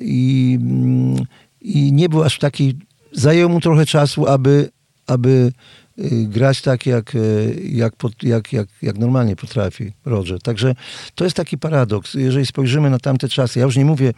i, 0.00 0.58
mm, 0.60 1.26
i 1.60 1.92
nie 1.92 2.08
był 2.08 2.22
aż 2.22 2.38
taki, 2.38 2.78
zajęło 3.12 3.52
mu 3.52 3.60
trochę 3.60 3.86
czasu, 3.86 4.26
aby, 4.26 4.70
aby 5.06 5.52
y, 5.98 6.26
grać 6.28 6.60
tak, 6.62 6.86
jak, 6.86 7.14
y, 7.14 7.60
jak, 7.72 7.94
jak, 8.22 8.52
jak, 8.52 8.68
jak 8.82 8.98
normalnie 8.98 9.36
potrafi 9.36 9.92
Roger. 10.04 10.42
Także 10.42 10.74
to 11.14 11.24
jest 11.24 11.36
taki 11.36 11.58
paradoks. 11.58 12.14
Jeżeli 12.14 12.46
spojrzymy 12.46 12.90
na 12.90 12.98
tamte 12.98 13.28
czasy, 13.28 13.58
ja 13.58 13.64
już 13.64 13.76
nie 13.76 13.84
mówię 13.84 14.12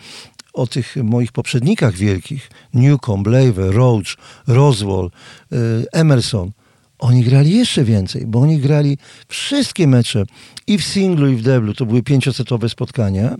o 0.52 0.66
tych 0.66 0.96
moich 0.96 1.32
poprzednikach 1.32 1.94
wielkich, 1.94 2.50
Newcomb, 2.74 3.24
Blaver, 3.24 3.74
Roach, 3.74 4.16
Roswell, 4.46 5.10
y, 5.52 5.56
Emerson, 5.92 6.52
oni 6.98 7.24
grali 7.24 7.56
jeszcze 7.56 7.84
więcej, 7.84 8.26
bo 8.26 8.40
oni 8.40 8.58
grali 8.58 8.98
wszystkie 9.28 9.86
mecze 9.86 10.24
i 10.66 10.78
w 10.78 10.84
singlu, 10.84 11.28
i 11.28 11.36
w 11.36 11.42
deblu. 11.42 11.74
To 11.74 11.86
były 11.86 12.02
pięciosetowe 12.02 12.68
spotkania. 12.68 13.36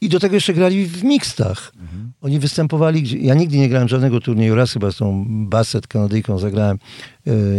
I 0.00 0.08
do 0.08 0.20
tego 0.20 0.34
jeszcze 0.34 0.54
grali 0.54 0.86
w 0.86 1.04
mixtach. 1.04 1.72
Oni 2.20 2.38
występowali, 2.38 3.26
ja 3.26 3.34
nigdy 3.34 3.58
nie 3.58 3.68
grałem 3.68 3.88
żadnego 3.88 4.20
turnieju, 4.20 4.54
raz 4.54 4.72
chyba 4.72 4.90
z 4.90 4.96
tą 4.96 5.24
Bassett 5.28 5.86
Kanadyjką 5.86 6.38
zagrałem 6.38 6.78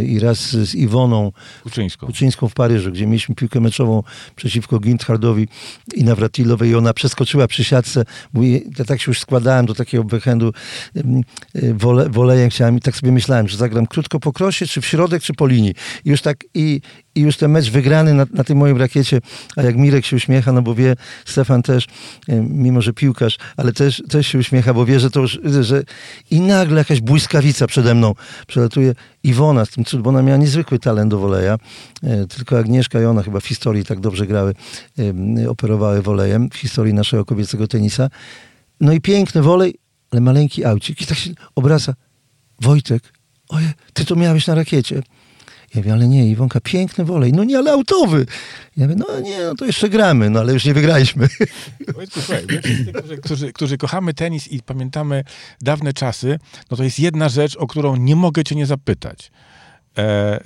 i 0.05 0.19
raz 0.19 0.49
z 0.49 0.75
Iwoną 0.75 1.31
Kuczyńską. 1.63 2.07
Kuczyńską 2.07 2.49
w 2.49 2.53
Paryżu, 2.53 2.91
gdzie 2.91 3.07
mieliśmy 3.07 3.35
piłkę 3.35 3.59
meczową 3.59 4.03
przeciwko 4.35 4.79
Ginthardowi 4.79 5.47
i 5.95 6.03
Nawratilowej 6.03 6.69
i 6.69 6.75
ona 6.75 6.93
przeskoczyła 6.93 7.47
przy 7.47 7.63
siatce. 7.63 8.03
Bo 8.33 8.43
ja 8.43 8.85
tak 8.85 9.01
się 9.01 9.11
już 9.11 9.19
składałem 9.19 9.65
do 9.65 9.75
takiego 9.75 10.03
backhandu 10.03 10.53
y, 11.55 11.73
wole, 11.73 12.09
wolejem 12.09 12.49
chciałem 12.49 12.77
i 12.77 12.81
tak 12.81 12.95
sobie 12.95 13.11
myślałem, 13.11 13.47
że 13.47 13.57
zagram 13.57 13.87
krótko 13.87 14.19
po 14.19 14.33
krosie, 14.33 14.67
czy 14.67 14.81
w 14.81 14.85
środek, 14.85 15.23
czy 15.23 15.33
po 15.33 15.47
linii. 15.47 15.73
I 16.05 16.09
już 16.09 16.21
tak, 16.21 16.43
i, 16.53 16.81
i 17.15 17.21
już 17.21 17.37
ten 17.37 17.51
mecz 17.51 17.69
wygrany 17.69 18.13
na, 18.13 18.25
na 18.33 18.43
tym 18.43 18.57
moim 18.57 18.77
rakiecie, 18.77 19.21
a 19.55 19.61
jak 19.63 19.77
Mirek 19.77 20.05
się 20.05 20.15
uśmiecha, 20.15 20.51
no 20.51 20.61
bo 20.61 20.75
wie, 20.75 20.95
Stefan 21.25 21.61
też, 21.61 21.85
y, 21.85 21.89
mimo 22.49 22.81
że 22.81 22.93
piłkarz, 22.93 23.37
ale 23.57 23.73
też, 23.73 24.03
też 24.09 24.27
się 24.27 24.39
uśmiecha, 24.39 24.73
bo 24.73 24.85
wie, 24.85 24.99
że 24.99 25.09
to 25.09 25.19
już, 25.19 25.39
że 25.61 25.83
i 26.31 26.41
nagle 26.41 26.77
jakaś 26.77 27.01
błyskawica 27.01 27.67
przede 27.67 27.95
mną 27.95 28.13
przelatuje. 28.47 28.93
Iwona 29.23 29.56
z 29.65 29.69
tym 29.69 29.85
cud, 29.85 30.01
bo 30.01 30.09
ona 30.09 30.21
miała 30.21 30.37
niezwykły 30.37 30.79
talent 30.79 31.11
do 31.11 31.19
woleja. 31.19 31.57
E, 32.03 32.27
Tylko 32.27 32.59
Agnieszka 32.59 33.01
i 33.01 33.05
ona 33.05 33.23
chyba 33.23 33.39
w 33.39 33.45
historii 33.45 33.85
tak 33.85 33.99
dobrze 33.99 34.27
grały, 34.27 34.53
operowały 35.49 36.01
wolejem, 36.01 36.49
w 36.49 36.55
historii 36.55 36.93
naszego 36.93 37.25
kobiecego 37.25 37.67
tenisa. 37.67 38.09
No 38.81 38.93
i 38.93 39.01
piękny 39.01 39.41
wolej, 39.41 39.75
ale 40.11 40.21
maleńki 40.21 40.65
aucik. 40.65 41.01
I 41.01 41.05
tak 41.05 41.17
się 41.17 41.31
obraca. 41.55 41.93
Wojtek, 42.61 43.13
oje, 43.49 43.73
ty 43.93 44.05
to 44.05 44.15
miałeś 44.15 44.47
na 44.47 44.55
rakiecie. 44.55 45.01
Ja 45.77 45.81
mówię, 45.81 45.93
ale 45.93 46.07
nie, 46.07 46.27
Iwonka, 46.27 46.59
piękny 46.59 47.05
wolej. 47.05 47.33
No 47.33 47.43
nie, 47.43 47.57
ale 47.57 47.71
autowy. 47.71 48.25
Ja 48.77 48.87
mówię, 48.87 49.03
no 49.07 49.19
nie, 49.19 49.39
no 49.43 49.55
to 49.55 49.65
jeszcze 49.65 49.89
gramy, 49.89 50.29
no 50.29 50.39
ale 50.39 50.53
już 50.53 50.65
nie 50.65 50.73
wygraliśmy. 50.73 51.27
Wojtku, 51.95 52.21
słuchaj, 52.21 52.47
którzy, 52.93 53.17
którzy, 53.17 53.53
którzy 53.53 53.77
kochamy 53.77 54.13
tenis 54.13 54.47
i 54.47 54.63
pamiętamy 54.63 55.23
dawne 55.61 55.93
czasy, 55.93 56.39
no 56.71 56.77
to 56.77 56.83
jest 56.83 56.99
jedna 56.99 57.29
rzecz, 57.29 57.55
o 57.55 57.67
którą 57.67 57.95
nie 57.95 58.15
mogę 58.15 58.43
cię 58.43 58.55
nie 58.55 58.65
zapytać. 58.65 59.31
E, 59.97 60.01
e, 60.01 60.39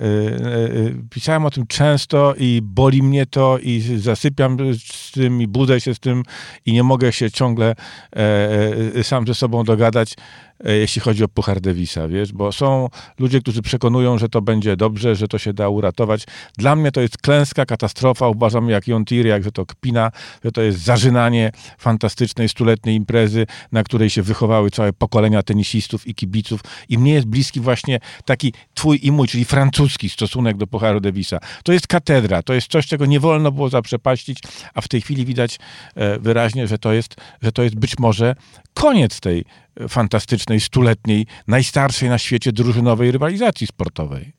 pisałem 1.10 1.46
o 1.46 1.50
tym 1.50 1.66
często 1.66 2.34
i 2.38 2.60
boli 2.62 3.02
mnie 3.02 3.26
to 3.26 3.58
i 3.58 3.80
zasypiam 3.98 4.58
z 4.78 5.12
tym 5.12 5.42
i 5.42 5.46
budzę 5.46 5.80
się 5.80 5.94
z 5.94 6.00
tym 6.00 6.22
i 6.66 6.72
nie 6.72 6.82
mogę 6.82 7.12
się 7.12 7.30
ciągle 7.30 7.74
e, 8.16 8.96
e, 8.96 9.04
sam 9.04 9.26
ze 9.26 9.34
sobą 9.34 9.64
dogadać, 9.64 10.14
jeśli 10.64 11.02
chodzi 11.02 11.24
o 11.24 11.28
Puchar 11.28 11.60
Davisa, 11.60 12.08
wiesz, 12.08 12.32
bo 12.32 12.52
są 12.52 12.88
ludzie, 13.18 13.40
którzy 13.40 13.62
przekonują, 13.62 14.18
że 14.18 14.28
to 14.28 14.42
będzie 14.42 14.76
dobrze, 14.76 15.16
że 15.16 15.28
to 15.28 15.38
się 15.38 15.52
da 15.52 15.68
uratować. 15.68 16.24
Dla 16.58 16.76
mnie 16.76 16.92
to 16.92 17.00
jest 17.00 17.18
klęska, 17.18 17.66
katastrofa, 17.66 18.28
uważam 18.28 18.68
jak 18.68 18.88
Jon 18.88 19.04
jak 19.24 19.44
że 19.44 19.52
to 19.52 19.66
kpina, 19.66 20.10
że 20.44 20.52
to 20.52 20.62
jest 20.62 20.78
zażynanie 20.78 21.52
fantastycznej 21.78 22.48
stuletniej 22.48 22.96
imprezy, 22.96 23.46
na 23.72 23.82
której 23.82 24.10
się 24.10 24.22
wychowały 24.22 24.70
całe 24.70 24.92
pokolenia 24.92 25.42
tenisistów 25.42 26.06
i 26.06 26.14
kibiców 26.14 26.60
i 26.88 26.98
mnie 26.98 27.14
jest 27.14 27.26
bliski 27.26 27.60
właśnie 27.60 28.00
taki 28.24 28.52
twój 28.74 29.06
i 29.06 29.12
mój, 29.12 29.28
czyli 29.28 29.44
francuski 29.44 30.08
stosunek 30.08 30.56
do 30.56 30.66
Pucharu 30.66 31.00
Davisa. 31.00 31.38
To 31.64 31.72
jest 31.72 31.86
katedra, 31.86 32.42
to 32.42 32.54
jest 32.54 32.68
coś, 32.68 32.86
czego 32.86 33.06
nie 33.06 33.20
wolno 33.20 33.52
było 33.52 33.68
zaprzepaścić, 33.68 34.38
a 34.74 34.80
w 34.80 34.88
tej 34.88 35.00
chwili 35.00 35.24
widać 35.24 35.58
e, 35.94 36.18
wyraźnie, 36.18 36.66
że 36.66 36.78
to 36.78 36.92
jest, 36.92 37.16
że 37.42 37.52
to 37.52 37.62
jest 37.62 37.76
być 37.76 37.98
może 37.98 38.34
koniec 38.74 39.20
tej 39.20 39.44
fantastycznej, 39.88 40.60
stuletniej, 40.60 41.26
najstarszej 41.48 42.08
na 42.08 42.18
świecie 42.18 42.52
drużynowej 42.52 43.12
rywalizacji 43.12 43.66
sportowej. 43.66 44.32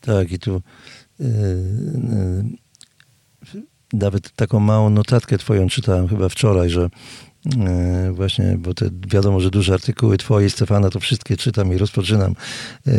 Tak, 0.00 0.32
i 0.32 0.38
tu 0.38 0.62
yy, 1.20 1.26
yy, 3.54 3.62
nawet 3.92 4.30
taką 4.30 4.60
małą 4.60 4.90
notatkę 4.90 5.38
twoją 5.38 5.68
czytałem 5.68 6.08
chyba 6.08 6.28
wczoraj, 6.28 6.70
że 6.70 6.90
właśnie, 8.12 8.56
bo 8.58 8.74
te 8.74 8.90
wiadomo, 9.08 9.40
że 9.40 9.50
duże 9.50 9.74
artykuły 9.74 10.16
twoje 10.16 10.46
i 10.46 10.50
Stefana 10.50 10.90
to 10.90 11.00
wszystkie 11.00 11.36
czytam 11.36 11.72
i 11.72 11.78
rozpoczynam 11.78 12.34
yy, 12.86 12.92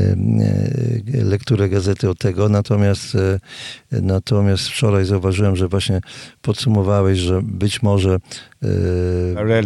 yy, 1.14 1.24
lekturę 1.24 1.70
gazety 1.70 2.10
od 2.10 2.18
tego, 2.18 2.50
natomiast 2.50 3.18
natomiast 3.92 4.68
wczoraj 4.68 5.06
zauważyłem, 5.06 5.56
że 5.56 5.68
właśnie 5.68 6.02
podsumowałeś, 6.42 7.20
że 7.20 7.42
być 7.44 7.84
może 7.84 8.18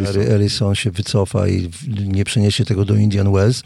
Larry 0.03 0.27
Ellison. 0.29 0.75
Się 0.75 0.91
wycofa 0.91 1.47
i 1.47 1.69
nie 2.05 2.25
przeniesie 2.25 2.65
tego 2.65 2.85
do 2.85 2.95
Indian 2.95 3.33
Wells. 3.33 3.63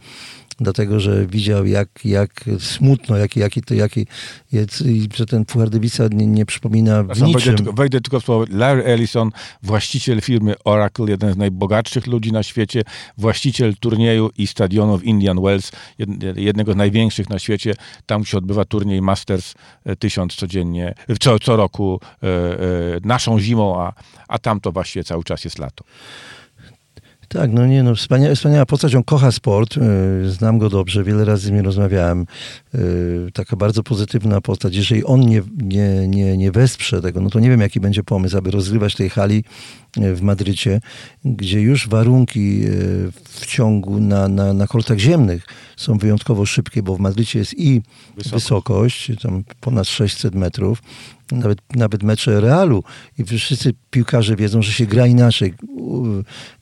Dlatego 0.59 0.99
że 0.99 1.25
widział, 1.25 1.65
jak, 1.65 1.89
jak 2.05 2.31
smutno, 2.59 3.17
jaki, 3.17 3.39
jaki 3.39 3.61
to, 3.61 3.73
jaki, 3.73 4.07
jest, 4.51 4.81
i 4.81 5.09
że 5.15 5.25
ten 5.25 5.45
Puchar 5.45 5.69
Davisa 5.69 6.03
nie, 6.11 6.27
nie 6.27 6.45
przypomina 6.45 7.03
w 7.03 7.21
niczym. 7.21 7.33
Wejdę, 7.41 7.57
tylko- 7.57 7.73
wejdę 7.73 8.01
tylko 8.01 8.19
w 8.19 8.23
słowo. 8.23 8.45
Larry 8.49 8.83
Ellison, 8.83 9.31
właściciel 9.63 10.21
firmy 10.21 10.55
Oracle, 10.63 11.05
jeden 11.09 11.33
z 11.33 11.37
najbogatszych 11.37 12.07
ludzi 12.07 12.31
na 12.31 12.43
świecie, 12.43 12.83
właściciel 13.17 13.75
turnieju 13.75 14.29
i 14.37 14.47
stadionu 14.47 14.97
w 14.97 15.03
Indian 15.03 15.41
Wells, 15.41 15.71
jed- 15.99 16.37
jednego 16.39 16.73
z 16.73 16.75
największych 16.75 17.29
na 17.29 17.39
świecie. 17.39 17.73
Tam 18.05 18.25
się 18.25 18.37
odbywa 18.37 18.65
turniej 18.65 19.01
Masters 19.01 19.53
e, 19.85 19.95
1000 19.95 20.35
codziennie, 20.35 20.93
co, 21.19 21.39
co 21.39 21.55
roku, 21.55 21.99
e, 22.23 22.27
e, 22.27 22.59
naszą 23.03 23.39
zimą, 23.39 23.81
a, 23.81 23.93
a 24.27 24.39
tam 24.39 24.59
to 24.59 24.71
właściwie 24.71 25.03
cały 25.03 25.23
czas 25.23 25.43
jest 25.43 25.59
lato. 25.59 25.83
Tak, 27.27 27.51
no 27.51 27.65
nie, 27.65 27.83
no 27.83 27.95
wspania, 27.95 28.35
wspaniała 28.35 28.65
postać, 28.65 28.95
on 28.95 29.03
kocha 29.03 29.31
sport, 29.31 29.77
y, 29.77 30.31
znam 30.31 30.57
go 30.57 30.69
dobrze, 30.69 31.03
wiele 31.03 31.25
razy 31.25 31.47
z 31.47 31.51
nim 31.51 31.65
rozmawiałem, 31.65 32.25
y, 32.75 33.31
taka 33.33 33.55
bardzo 33.55 33.83
pozytywna 33.83 34.41
postać. 34.41 34.75
Jeżeli 34.75 35.03
on 35.03 35.21
nie, 35.21 35.41
nie, 35.57 36.07
nie, 36.07 36.37
nie 36.37 36.51
wesprze 36.51 37.01
tego, 37.01 37.21
no 37.21 37.29
to 37.29 37.39
nie 37.39 37.49
wiem, 37.49 37.61
jaki 37.61 37.79
będzie 37.79 38.03
pomysł, 38.03 38.37
aby 38.37 38.51
rozgrywać 38.51 38.95
tej 38.95 39.09
hali 39.09 39.43
y, 39.97 40.15
w 40.15 40.21
Madrycie, 40.21 40.81
gdzie 41.25 41.61
już 41.61 41.89
warunki 41.89 42.65
y, 42.65 43.11
w 43.23 43.45
ciągu 43.45 43.99
na, 43.99 44.27
na, 44.27 44.53
na 44.53 44.67
kortach 44.67 44.97
ziemnych 44.97 45.45
są 45.77 45.97
wyjątkowo 45.97 46.45
szybkie, 46.45 46.83
bo 46.83 46.95
w 46.95 46.99
Madrycie 46.99 47.39
jest 47.39 47.53
i 47.59 47.81
Wysokość. 48.15 48.33
wysokość, 48.33 49.11
tam 49.21 49.43
ponad 49.61 49.87
600 49.87 50.35
metrów, 50.35 50.81
nawet, 51.31 51.59
nawet 51.75 52.03
mecze 52.03 52.41
Realu 52.41 52.83
i 53.17 53.23
wszyscy 53.23 53.73
piłkarze 53.89 54.35
wiedzą, 54.35 54.61
że 54.61 54.71
się 54.71 54.85
gra 54.85 55.07
inaczej 55.07 55.53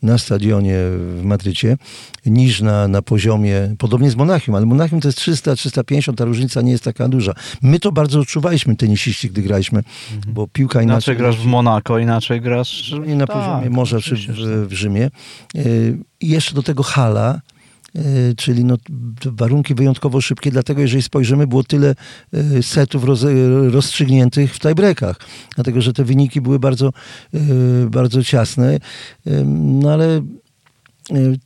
na 0.02 0.18
stadionie 0.18 0.76
w 1.18 1.22
Madrycie 1.24 1.78
niż 2.26 2.62
na, 2.62 2.88
na 2.88 3.02
poziomie, 3.02 3.76
podobnie 3.78 4.12
z 4.12 4.16
Monachium, 4.16 4.56
ale 4.56 4.66
Monachium 4.66 5.02
to 5.02 5.08
jest 5.08 5.18
300, 5.18 5.56
350, 5.56 6.18
ta 6.18 6.26
różnica 6.26 6.62
nie 6.62 6.72
jest 6.72 6.84
taka 6.84 7.08
duża. 7.08 7.34
My 7.62 7.80
to 7.80 7.92
bardzo 7.92 8.20
odczuwaliśmy, 8.20 8.76
tenisiści, 8.76 9.30
gdy 9.30 9.42
graliśmy, 9.42 9.84
bo 10.28 10.48
piłka 10.48 10.82
inaczej... 10.82 10.96
Inaczej 10.96 11.18
grasz 11.18 11.38
w 11.38 11.46
Monako, 11.46 12.00
inaczej 12.00 12.42
grasz... 12.42 12.94
Nie 13.08 13.16
na 13.16 13.28
Tak, 13.28 13.38
poziomie 13.38 13.70
morza 13.70 14.02
czy 14.02 14.16
w, 14.16 14.68
w 14.68 14.74
Rzymie. 14.74 15.10
Y, 15.56 15.98
I 16.22 16.28
jeszcze 16.30 16.56
do 16.56 16.64
tego 16.64 16.84
hala, 16.84 17.42
czyli 18.38 18.66
no, 18.66 18.78
warunki 19.26 19.76
wyjątkowo 19.76 20.22
szybkie, 20.22 20.52
dlatego 20.52 20.82
jeżeli 20.82 21.04
spojrzymy, 21.04 21.48
było 21.48 21.64
tyle 21.64 21.96
y, 22.58 22.64
setów 22.64 23.04
roz, 23.04 23.26
rozstrzygniętych 23.70 24.56
w 24.56 24.60
tiebreakach, 24.60 25.20
dlatego 25.56 25.82
że 25.82 25.94
te 25.94 26.04
wyniki 26.04 26.42
były 26.42 26.60
bardzo, 26.60 26.92
y, 27.34 27.40
bardzo 27.90 28.24
ciasne, 28.24 28.80
no 29.46 29.92
ale 29.94 30.22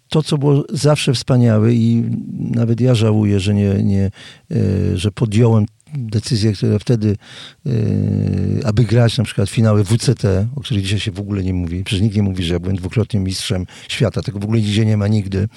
to, 0.10 0.24
co 0.24 0.38
było 0.38 0.64
zawsze 0.70 1.14
wspaniałe 1.14 1.74
i 1.74 2.04
nawet 2.34 2.82
ja 2.82 2.96
żałuję, 2.96 3.40
że, 3.40 3.54
nie, 3.54 3.84
nie, 3.84 4.12
że 4.96 5.12
podjąłem 5.12 5.66
decyzję, 5.94 6.54
która 6.54 6.80
wtedy, 6.80 7.16
y, 7.68 8.62
aby 8.66 8.84
grać 8.84 9.18
na 9.18 9.24
przykład 9.24 9.50
finały 9.50 9.84
WCT, 9.84 10.24
o 10.56 10.62
których 10.62 10.84
dzisiaj 10.84 11.00
się 11.00 11.12
w 11.12 11.20
ogóle 11.20 11.44
nie 11.44 11.54
mówi. 11.54 11.84
Przecież 11.84 12.02
nikt 12.04 12.16
nie 12.16 12.24
mówi, 12.24 12.44
że 12.44 12.54
ja 12.54 12.60
byłem 12.60 12.76
dwukrotnym 12.76 13.24
mistrzem 13.24 13.66
świata. 13.88 14.22
Tego 14.22 14.40
w 14.40 14.44
ogóle 14.44 14.60
nigdzie 14.62 14.86
nie 14.86 14.98
ma 14.98 15.08
nigdy. 15.08 15.48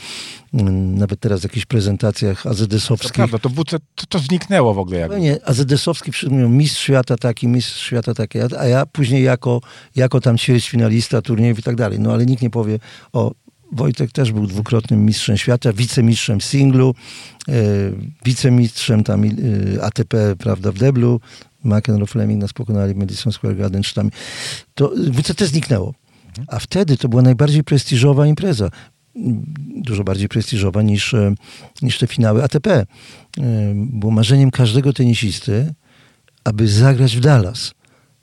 Mm, 0.54 0.98
Nawet 0.98 1.20
teraz 1.20 1.40
w 1.40 1.44
jakichś 1.44 1.66
prezentacjach 1.66 2.42
To 2.42 2.50
AZS-owskich. 2.50 3.12
prawda, 3.12 3.38
to, 3.38 3.48
WC, 3.48 3.64
to, 3.94 4.06
to 4.08 4.18
zniknęło 4.18 4.74
w 4.74 4.78
ogóle. 4.78 4.98
Jak. 4.98 5.20
Nie, 5.20 5.36
AZS-owski 5.46 6.10
przyjmują 6.10 6.48
mistrz 6.48 6.80
świata 6.80 7.16
taki, 7.16 7.48
mistrz 7.48 7.80
świata 7.86 8.14
taki, 8.14 8.40
a- 8.40 8.48
a 8.58 8.66
ja 8.66 8.86
później 8.86 9.22
jako, 9.22 9.60
jako 9.96 10.20
tam 10.20 10.38
ćwierćfinalista 10.38 11.22
turniejów 11.22 11.58
i 11.58 11.62
tak 11.62 11.76
dalej. 11.76 12.00
No 12.00 12.12
ale 12.12 12.26
nikt 12.26 12.42
nie 12.42 12.50
powie, 12.50 12.78
o, 13.12 13.32
Wojtek 13.72 14.12
też 14.12 14.32
był 14.32 14.46
dwukrotnym 14.46 15.06
mistrzem 15.06 15.36
świata, 15.36 15.72
wicemistrzem 15.72 16.40
singlu, 16.40 16.94
e, 17.48 17.52
wicemistrzem 18.24 19.04
tam 19.04 19.24
e, 19.24 19.28
ATP, 19.82 20.36
prawda, 20.38 20.72
w 20.72 20.78
deblu. 20.78 21.20
McEnroe, 21.64 22.06
Fleming 22.06 22.40
nas 22.40 22.52
pokonali 22.52 22.94
w 22.94 22.96
Madison 22.96 23.32
Square 23.32 23.56
Garden, 23.56 23.82
czy 23.82 23.94
tam. 23.94 24.10
To 24.74 24.92
WCT 25.12 25.46
zniknęło. 25.46 25.94
A 26.48 26.58
wtedy 26.58 26.96
to 26.96 27.08
była 27.08 27.22
najbardziej 27.22 27.64
prestiżowa 27.64 28.26
impreza. 28.26 28.70
Dużo 29.76 30.04
bardziej 30.04 30.28
prestiżowa 30.28 30.82
niż, 30.82 31.14
e, 31.14 31.34
niż 31.82 31.98
te 31.98 32.06
finały 32.06 32.44
ATP. 32.44 32.70
E, 32.70 32.86
Było 33.74 34.12
marzeniem 34.12 34.50
każdego 34.50 34.92
tenisisty, 34.92 35.74
aby 36.44 36.68
zagrać 36.68 37.16
w 37.16 37.20
Dallas. 37.20 37.72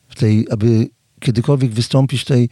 W 0.07 0.15
tej, 0.15 0.47
aby 0.51 0.87
kiedykolwiek 1.19 1.71
wystąpić 1.71 2.21
w 2.21 2.25
tej 2.25 2.49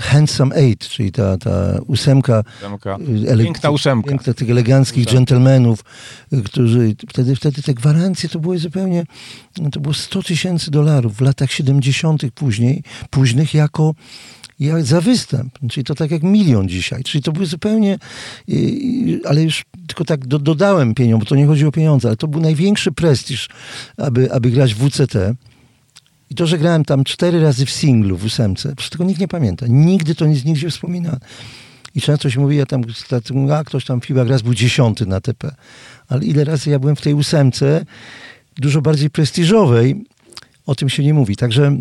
Handsome 0.00 0.56
Eight, 0.56 0.88
czyli 0.88 1.12
ta, 1.12 1.38
ta 1.38 1.78
ósemka. 1.86 2.42
Ósemka. 2.58 2.96
y, 3.24 3.30
ele- 3.30 3.44
Piękna 3.44 3.70
ósemka. 3.70 4.08
Piękna 4.08 4.34
tych 4.34 4.50
eleganckich 4.50 5.02
Ósemka. 5.06 5.12
dżentelmenów, 5.12 5.84
y, 6.32 6.42
którzy 6.42 6.96
wtedy, 7.08 7.36
wtedy 7.36 7.62
te 7.62 7.74
gwarancje 7.74 8.28
to 8.28 8.38
były 8.38 8.58
zupełnie, 8.58 9.04
to 9.72 9.80
było 9.80 9.94
100 9.94 10.22
tysięcy 10.22 10.70
dolarów 10.70 11.16
w 11.16 11.20
latach 11.20 11.52
70. 11.52 12.22
później, 12.34 12.82
późnych 13.10 13.54
jako 13.54 13.94
jak 14.60 14.84
za 14.84 15.00
występ. 15.00 15.58
Czyli 15.70 15.84
to 15.84 15.94
tak 15.94 16.10
jak 16.10 16.22
milion 16.22 16.68
dzisiaj. 16.68 17.02
Czyli 17.02 17.22
to 17.24 17.32
były 17.32 17.46
zupełnie, 17.46 17.98
y, 18.48 19.20
ale 19.24 19.42
już 19.42 19.64
tylko 19.86 20.04
tak 20.04 20.26
do, 20.26 20.38
dodałem 20.38 20.94
pieniądze, 20.94 21.24
bo 21.24 21.28
to 21.28 21.34
nie 21.36 21.46
chodzi 21.46 21.66
o 21.66 21.72
pieniądze, 21.72 22.08
ale 22.08 22.16
to 22.16 22.28
był 22.28 22.40
największy 22.40 22.92
prestiż, 22.92 23.48
aby, 23.96 24.32
aby 24.32 24.50
grać 24.50 24.74
w 24.74 24.88
WCT. 24.88 25.16
I 26.30 26.34
to, 26.34 26.46
że 26.46 26.58
grałem 26.58 26.84
tam 26.84 27.04
cztery 27.04 27.40
razy 27.40 27.66
w 27.66 27.70
singlu, 27.70 28.16
w 28.16 28.24
ósemce, 28.24 28.74
tego 28.90 29.04
nikt 29.04 29.20
nie 29.20 29.28
pamięta. 29.28 29.66
Nigdy 29.68 30.14
to 30.14 30.26
nic 30.26 30.44
nigdzie 30.44 30.70
wspomina. 30.70 31.18
I 31.94 32.00
często 32.00 32.30
się 32.30 32.40
mówi, 32.40 32.56
ja 32.56 32.66
tam, 32.66 32.82
a 33.52 33.64
ktoś 33.64 33.84
tam 33.84 34.00
FIBA 34.00 34.24
raz 34.24 34.42
był 34.42 34.54
dziesiąty 34.54 35.06
na 35.06 35.20
TP. 35.20 35.54
Ale 36.08 36.24
ile 36.24 36.44
razy 36.44 36.70
ja 36.70 36.78
byłem 36.78 36.96
w 36.96 37.00
tej 37.00 37.14
ósemce, 37.14 37.84
dużo 38.56 38.82
bardziej 38.82 39.10
prestiżowej, 39.10 40.04
o 40.66 40.74
tym 40.74 40.88
się 40.88 41.02
nie 41.04 41.14
mówi. 41.14 41.36
Także 41.36 41.76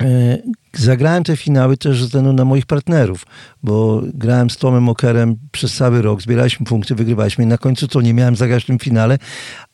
e, 0.00 0.38
zagrałem 0.76 1.24
te 1.24 1.36
finały 1.36 1.76
też 1.76 2.00
ze 2.00 2.06
względu 2.06 2.32
na 2.32 2.44
moich 2.44 2.66
partnerów, 2.66 3.26
bo 3.62 4.02
grałem 4.14 4.50
z 4.50 4.56
Tomem 4.56 4.88
Okerem 4.88 5.36
przez 5.52 5.74
cały 5.76 6.02
rok, 6.02 6.22
zbieraliśmy 6.22 6.66
punkty, 6.66 6.94
wygrywaliśmy 6.94 7.44
i 7.44 7.46
na 7.46 7.58
końcu 7.58 7.88
to 7.88 8.00
nie 8.00 8.14
miałem 8.14 8.36
zagrać 8.36 8.64
w 8.64 8.66
tym 8.66 8.78
finale, 8.78 9.18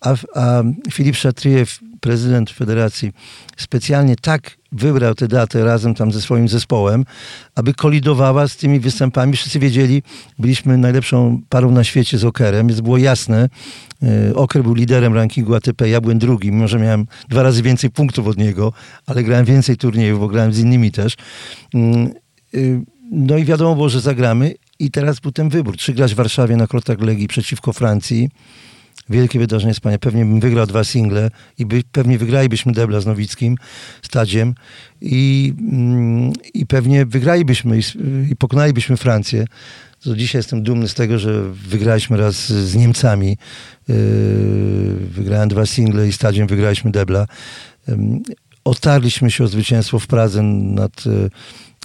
a, 0.01 0.15
a 0.35 0.63
Filip 0.93 1.17
Szatriew, 1.17 1.81
prezydent 2.01 2.51
federacji, 2.51 3.13
specjalnie 3.57 4.17
tak 4.17 4.59
wybrał 4.73 5.15
tę 5.15 5.29
datę 5.29 5.65
razem 5.65 5.95
tam 5.95 6.13
ze 6.13 6.21
swoim 6.21 6.49
zespołem, 6.49 7.05
aby 7.55 7.75
kolidowała 7.75 8.49
z 8.49 8.57
tymi 8.57 8.81
występami. 8.81 9.33
Wszyscy 9.33 9.59
wiedzieli, 9.59 10.03
byliśmy 10.39 10.79
najlepszą 10.79 11.41
parą 11.49 11.71
na 11.71 11.85
świecie 11.85 12.19
z 12.19 12.25
Okerem, 12.25 12.69
więc 12.69 12.81
było 12.81 12.99
jasne. 12.99 13.49
E, 14.03 14.35
Oker 14.35 14.63
był 14.63 14.75
liderem 14.75 15.15
rankingu 15.15 15.55
ATP, 15.55 15.89
ja 15.89 16.01
byłem 16.01 16.19
drugi, 16.19 16.53
mimo 16.53 16.69
że 16.69 16.79
miałem 16.79 17.07
dwa 17.29 17.43
razy 17.43 17.63
więcej 17.63 17.91
punktów 17.91 18.27
od 18.27 18.39
niego, 18.39 18.73
ale 19.07 19.23
grałem 19.23 19.45
więcej 19.45 19.77
turniejów, 19.77 20.21
bo 20.21 20.29
grałem 20.29 20.53
z 20.53 20.59
innymi 20.59 20.88
też. 20.93 21.17
Mm, 21.75 22.13
y, 22.55 22.81
No 23.13 23.39
i 23.39 23.45
wiadomo 23.45 23.75
było, 23.75 23.89
że 23.89 24.01
zagramy 24.01 24.55
i 24.79 24.91
teraz 24.91 25.21
był 25.21 25.33
ten 25.33 25.49
wybór, 25.49 25.77
czy 25.77 25.95
grać 25.95 26.13
w 26.13 26.17
Warszawie 26.17 26.57
na 26.57 26.67
krotach 26.67 27.01
Legii 27.01 27.29
przeciwko 27.29 27.73
Francji, 27.73 28.29
Wielkie 29.11 29.39
wydarzenie 29.39 29.75
Spania. 29.75 29.99
Pewnie 29.99 30.25
bym 30.25 30.41
wygrał 30.41 30.67
dwa 30.67 30.85
single 30.85 31.31
i 31.59 31.67
by, 31.67 31.83
pewnie 31.93 32.19
wygralibyśmy 32.19 32.73
debla 32.73 33.01
z 33.01 33.07
Nowickim, 33.07 33.57
stadziem 34.03 34.55
i, 35.01 35.55
mm, 35.59 36.33
i 36.55 36.67
pewnie 36.67 37.07
wygralibyśmy 37.07 37.79
i, 37.79 37.83
i 38.31 38.37
pokonalibyśmy 38.37 38.97
Francję. 38.97 39.45
To 40.03 40.17
dzisiaj 40.17 40.39
jestem 40.39 40.63
dumny 40.63 40.89
z 40.89 40.95
tego, 40.95 41.19
że 41.19 41.53
wygraliśmy 41.53 42.17
raz 42.17 42.49
z 42.49 42.75
Niemcami. 42.77 43.37
Yy, 43.89 43.97
wygrałem 45.01 45.49
dwa 45.49 45.67
single 45.67 46.09
i 46.09 46.13
stadziem 46.13 46.47
wygraliśmy 46.47 46.91
debla. 46.91 47.27
Ym, 47.89 48.23
Otarliśmy 48.69 49.31
się 49.31 49.45
o 49.45 49.49
zwycięstwo 49.49 49.99
w 49.99 50.07
Pradze 50.07 50.43
nad, 50.43 51.07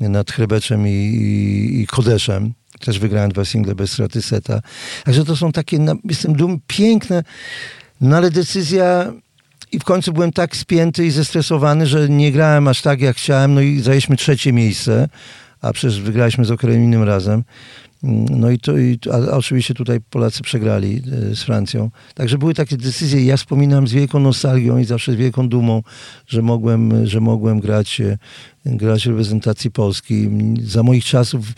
y, 0.02 0.10
nad 0.10 0.32
Chrebeczem 0.32 0.88
i, 0.88 0.92
i, 0.92 1.82
i 1.82 1.88
Kodeszem. 1.88 2.54
Też 2.80 3.00
wygrałem 3.00 3.32
dwa 3.32 3.46
single 3.46 3.76
bez 3.76 3.92
straty 3.92 4.22
seta. 4.22 4.62
Także 5.04 5.26
to 5.26 5.36
są 5.36 5.52
takie, 5.52 5.80
jestem 6.04 6.34
dumny, 6.34 6.60
piękne, 6.68 7.24
no 8.02 8.18
ale 8.18 8.32
decyzja 8.32 9.14
i 9.72 9.80
w 9.80 9.84
końcu 9.84 10.14
byłem 10.14 10.32
tak 10.32 10.56
spięty 10.56 11.06
i 11.06 11.12
zestresowany, 11.12 11.88
że 11.88 12.10
nie 12.10 12.32
grałem 12.32 12.68
aż 12.68 12.82
tak 12.82 13.02
jak 13.02 13.18
chciałem, 13.18 13.54
no 13.54 13.62
i 13.62 13.80
zajęliśmy 13.80 14.18
trzecie 14.18 14.54
miejsce, 14.54 15.10
a 15.62 15.74
przecież 15.74 16.02
wygraliśmy 16.02 16.46
z 16.46 16.64
innym 16.64 17.04
razem. 17.04 17.44
Mm, 18.04 18.26
No 18.40 18.52
i 18.52 18.60
to, 18.60 18.78
i, 18.78 19.00
a, 19.12 19.32
a 19.32 19.38
oczywiście 19.38 19.74
tutaj 19.74 20.02
Polacy 20.10 20.44
przegrali 20.44 21.02
e, 21.32 21.36
z 21.36 21.44
Francją. 21.44 21.92
Także 22.14 22.38
były 22.38 22.54
takie 22.54 22.78
decyzje 22.78 23.26
ja 23.26 23.38
wspominam 23.38 23.88
z 23.88 23.94
wielką 23.94 24.20
nostalgią 24.20 24.78
i 24.78 24.86
zawsze 24.86 25.14
z 25.14 25.16
wielką 25.16 25.50
dumą, 25.50 25.84
że 26.28 26.42
mogłem, 26.42 27.08
że 27.08 27.20
mogłem 27.20 27.60
grać, 27.60 28.02
e, 28.02 28.18
grać 28.66 29.04
w 29.04 29.08
reprezentacji 29.08 29.72
Polski. 29.72 30.30
Za 30.64 30.84
moich 30.84 31.06
czasów 31.06 31.54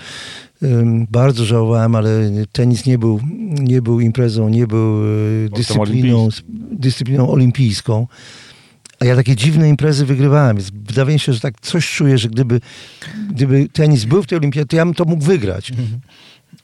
bardzo 1.12 1.46
żałowałem, 1.46 1.96
ale 1.96 2.32
tenis 2.52 2.86
nie 2.86 2.98
był, 2.98 3.20
nie 3.60 3.82
był 3.82 4.00
imprezą, 4.00 4.50
nie 4.50 4.68
był 4.68 5.04
e, 5.04 5.50
dyscypliną, 5.56 6.30
dyscypliną 6.72 7.32
olimpijską. 7.32 8.08
A 9.00 9.06
ja 9.06 9.16
takie 9.16 9.36
dziwne 9.36 9.70
imprezy 9.70 10.06
wygrywałem. 10.06 10.58
Więc 10.58 10.70
wydaje 10.70 11.14
mi 11.14 11.20
się, 11.20 11.34
że 11.34 11.40
tak 11.40 11.62
coś 11.62 11.92
czuję, 11.92 12.18
że 12.18 12.30
gdyby, 12.30 12.62
gdyby 13.30 13.70
tenis 13.74 14.06
był 14.06 14.24
w 14.24 14.28
tej 14.28 14.38
olimpiadzie, 14.38 14.66
to 14.66 14.76
ja 14.76 14.86
bym 14.86 14.94
to 14.94 15.06
mógł 15.06 15.24
wygrać. 15.24 15.72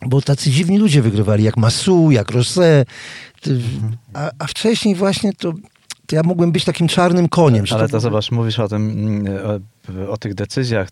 Bo 0.06 0.22
tacy 0.22 0.52
dziwni 0.52 0.78
ludzie 0.78 1.02
wygrywali, 1.02 1.44
jak 1.44 1.58
Masu, 1.58 2.12
jak 2.12 2.32
Rosé. 2.32 2.86
A, 4.14 4.32
a 4.40 4.48
wcześniej 4.48 4.96
właśnie 4.96 5.34
to, 5.34 5.54
to 6.06 6.16
ja 6.16 6.24
mogłem 6.24 6.52
być 6.52 6.66
takim 6.66 6.88
czarnym 6.88 7.30
koniem. 7.30 7.66
Ale 7.72 7.82
to 7.82 7.88
było- 7.88 8.00
zobacz, 8.00 8.32
mówisz 8.32 8.60
o 8.60 8.68
tym, 8.68 8.90
mm, 8.92 9.28
o, 10.08 10.12
o 10.12 10.18
tych 10.18 10.34
decyzjach, 10.34 10.90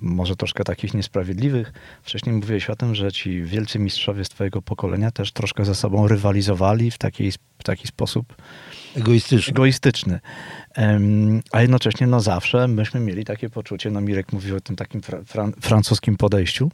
może 0.00 0.36
troszkę 0.36 0.64
takich 0.64 0.94
niesprawiedliwych. 0.94 1.72
Wcześniej 2.02 2.34
mówiłeś 2.34 2.70
o 2.70 2.76
tym, 2.76 2.94
że 2.94 3.12
ci 3.12 3.42
wielcy 3.42 3.78
mistrzowie 3.78 4.24
z 4.24 4.28
twojego 4.28 4.62
pokolenia 4.62 5.10
też 5.10 5.32
troszkę 5.32 5.64
ze 5.64 5.74
sobą 5.74 6.08
rywalizowali 6.08 6.90
w 6.90 6.98
taki, 6.98 7.32
w 7.32 7.62
taki 7.64 7.88
sposób 7.88 8.34
Egoistyczny. 8.96 9.50
egoistyczny. 9.52 10.20
A 11.52 11.60
jednocześnie 11.62 12.06
no 12.06 12.20
zawsze 12.20 12.68
myśmy 12.68 13.00
mieli 13.00 13.24
takie 13.24 13.50
poczucie, 13.50 13.90
no 13.90 14.00
Mirek 14.00 14.32
mówił 14.32 14.56
o 14.56 14.60
tym 14.60 14.76
takim 14.76 15.02
fra, 15.02 15.22
fran, 15.24 15.52
francuskim 15.60 16.16
podejściu, 16.16 16.70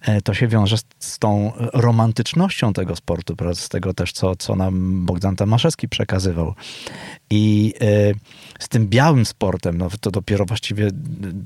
e, 0.00 0.20
to 0.20 0.34
się 0.34 0.48
wiąże 0.48 0.78
z, 0.78 0.84
z 0.98 1.18
tą 1.18 1.52
romantycznością 1.72 2.72
tego 2.72 2.96
sportu, 2.96 3.36
z 3.54 3.68
tego 3.68 3.94
też, 3.94 4.12
co, 4.12 4.36
co 4.36 4.56
nam 4.56 5.06
Bogdan 5.06 5.36
Tomaszewski 5.36 5.88
przekazywał. 5.88 6.54
I 7.30 7.74
e, 7.80 8.12
z 8.60 8.68
tym 8.68 8.88
białym 8.88 9.26
sportem, 9.26 9.78
no 9.78 9.88
to 10.00 10.10
dopiero 10.10 10.44
właściwie 10.44 10.90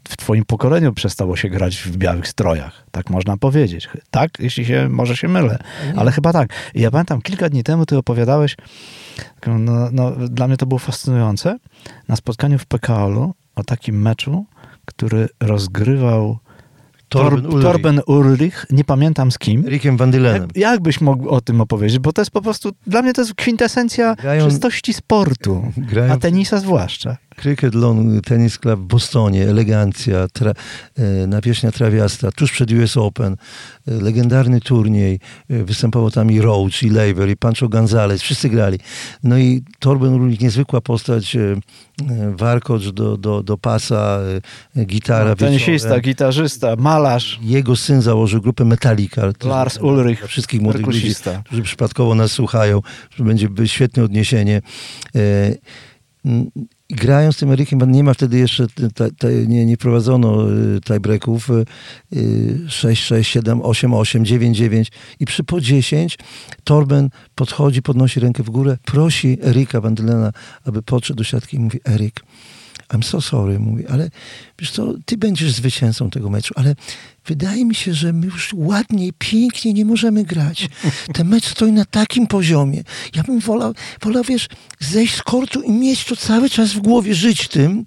w 0.08 0.16
twoim 0.16 0.44
pokoleniu 0.44 0.92
przestało 0.92 1.36
się 1.36 1.48
grać 1.48 1.76
w 1.76 1.96
białych 1.96 2.28
strojach, 2.28 2.86
tak 2.90 3.10
można 3.10 3.36
powiedzieć. 3.36 3.88
Tak, 4.10 4.30
jeśli 4.38 4.64
się, 4.64 4.88
może 4.88 5.16
się 5.16 5.28
mylę, 5.28 5.58
ale 5.96 6.12
chyba 6.12 6.32
tak. 6.32 6.50
I 6.74 6.80
ja 6.80 6.90
pamiętam, 6.90 7.22
kilka 7.22 7.48
dni 7.48 7.64
temu 7.64 7.86
ty 7.86 7.98
opowiadałeś, 7.98 8.56
no, 9.46 9.88
no, 9.92 10.10
dla 10.10 10.48
mnie 10.48 10.56
to 10.56 10.66
było 10.66 10.78
fascynujące, 10.78 11.58
na 12.08 12.16
spotkaniu 12.16 12.58
w 12.58 12.66
PKL-u 12.66 13.34
o 13.54 13.64
takim 13.64 14.02
meczu, 14.02 14.46
który 14.84 15.28
rozgrywał 15.40 16.38
Torben 17.22 17.42
Tor- 17.42 17.50
Ulrich. 17.54 17.62
Torben 17.72 18.00
Ulrich, 18.06 18.66
nie 18.70 18.84
pamiętam 18.84 19.30
z 19.32 19.38
kim. 19.38 19.64
Rickiem 19.68 19.96
Van 19.96 20.10
Dylenem. 20.10 20.42
Jak, 20.42 20.56
jak 20.56 20.80
byś 20.82 21.00
mógł 21.00 21.28
o 21.28 21.40
tym 21.40 21.60
opowiedzieć? 21.60 21.98
Bo 21.98 22.12
to 22.12 22.20
jest 22.20 22.30
po 22.30 22.42
prostu, 22.42 22.72
dla 22.86 23.02
mnie 23.02 23.12
to 23.12 23.20
jest 23.20 23.34
kwintesencja 23.34 24.14
Grają- 24.14 24.48
czystości 24.48 24.92
sportu, 24.92 25.62
Grają 25.76 26.12
a 26.12 26.16
tenisa 26.16 26.58
zwłaszcza. 26.58 27.16
Cricket 27.36 27.74
Lawn 27.74 28.20
Tennis 28.20 28.58
Club 28.58 28.80
w 28.80 28.84
Bostonie, 28.84 29.48
elegancja, 29.48 30.28
tra, 30.32 30.52
e, 30.96 31.26
nawierzchnia 31.26 31.72
trawiasta, 31.72 32.32
tuż 32.32 32.52
przed 32.52 32.72
US 32.72 32.96
Open, 32.96 33.36
e, 33.88 33.94
legendarny 33.94 34.60
turniej, 34.60 35.20
e, 35.50 35.64
występował 35.64 36.10
tam 36.10 36.30
i 36.30 36.40
Roach, 36.40 36.82
i 36.82 36.90
Lever, 36.90 37.30
i 37.30 37.36
Pancho 37.36 37.68
Gonzalez, 37.68 38.22
wszyscy 38.22 38.48
grali. 38.48 38.78
No 39.22 39.38
i 39.38 39.62
Torben 39.78 40.14
Ulrich, 40.14 40.40
niezwykła 40.40 40.80
postać, 40.80 41.36
warkocz 42.36 42.88
do, 42.88 43.16
do, 43.16 43.42
do 43.42 43.58
pasa, 43.58 44.20
gitara, 44.86 45.28
No, 45.30 45.36
Tenisista, 45.36 46.00
gitarzysta, 46.00 46.76
malarz, 46.76 47.38
Jego 47.42 47.76
syn 47.76 48.02
założył 48.02 48.40
grupę 48.40 48.64
Metallica. 48.64 49.22
Lars 49.44 49.78
Ulrich, 49.78 50.26
wszystkich 50.26 50.60
młodych 50.60 50.86
ludzi, 50.86 51.14
którzy 51.44 51.62
przypadkowo 51.62 52.14
nas 52.14 52.32
słuchają, 52.32 52.82
że 53.16 53.24
będzie 53.24 53.48
świetne 53.66 54.04
odniesienie. 54.04 54.62
Grając 56.90 57.36
z 57.36 57.38
tym 57.38 57.50
Erykiem, 57.50 57.92
nie 57.92 58.04
ma 58.04 58.14
wtedy 58.14 58.38
jeszcze, 58.38 58.66
ta, 58.94 59.04
ta, 59.18 59.28
nie, 59.46 59.66
nie 59.66 59.76
prowadzono 59.76 60.52
y, 60.52 60.80
tiebreaków, 60.80 61.50
y, 61.50 61.64
y, 62.16 62.60
6, 62.68 63.04
6, 63.04 63.30
7, 63.30 63.62
8, 63.62 63.94
8, 63.94 64.24
9, 64.24 64.56
9 64.56 64.92
i 65.20 65.24
przy 65.24 65.44
po 65.44 65.60
10 65.60 66.18
Torben 66.64 67.10
podchodzi, 67.34 67.82
podnosi 67.82 68.20
rękę 68.20 68.42
w 68.42 68.50
górę, 68.50 68.78
prosi 68.84 69.38
Eryka 69.42 69.80
Wandylena, 69.80 70.32
aby 70.64 70.82
podszedł 70.82 71.18
do 71.18 71.24
siatki 71.24 71.56
i 71.56 71.60
mówi, 71.60 71.80
Eryk, 71.88 72.20
I'm 72.88 73.02
so 73.02 73.20
sorry, 73.20 73.58
mówi, 73.58 73.86
ale 73.86 74.10
wiesz 74.58 74.70
co, 74.70 74.94
ty 75.06 75.16
będziesz 75.16 75.52
zwycięzcą 75.52 76.10
tego 76.10 76.30
meczu, 76.30 76.54
ale 76.56 76.74
wydaje 77.26 77.64
mi 77.64 77.74
się, 77.74 77.94
że 77.94 78.12
my 78.12 78.26
już 78.26 78.50
ładniej, 78.54 79.12
pięknie 79.18 79.72
nie 79.72 79.84
możemy 79.84 80.24
grać. 80.24 80.68
Ten 81.12 81.28
mecz 81.28 81.44
stoi 81.46 81.72
na 81.72 81.84
takim 81.84 82.26
poziomie. 82.26 82.82
Ja 83.14 83.22
bym 83.22 83.40
wolał, 83.40 83.74
wolał 84.02 84.24
wiesz, 84.24 84.48
zejść 84.80 85.14
z 85.14 85.22
kortu 85.22 85.62
i 85.62 85.70
mieć 85.70 86.04
to 86.04 86.16
cały 86.16 86.50
czas 86.50 86.72
w 86.72 86.78
głowie, 86.78 87.14
żyć 87.14 87.48
tym. 87.48 87.84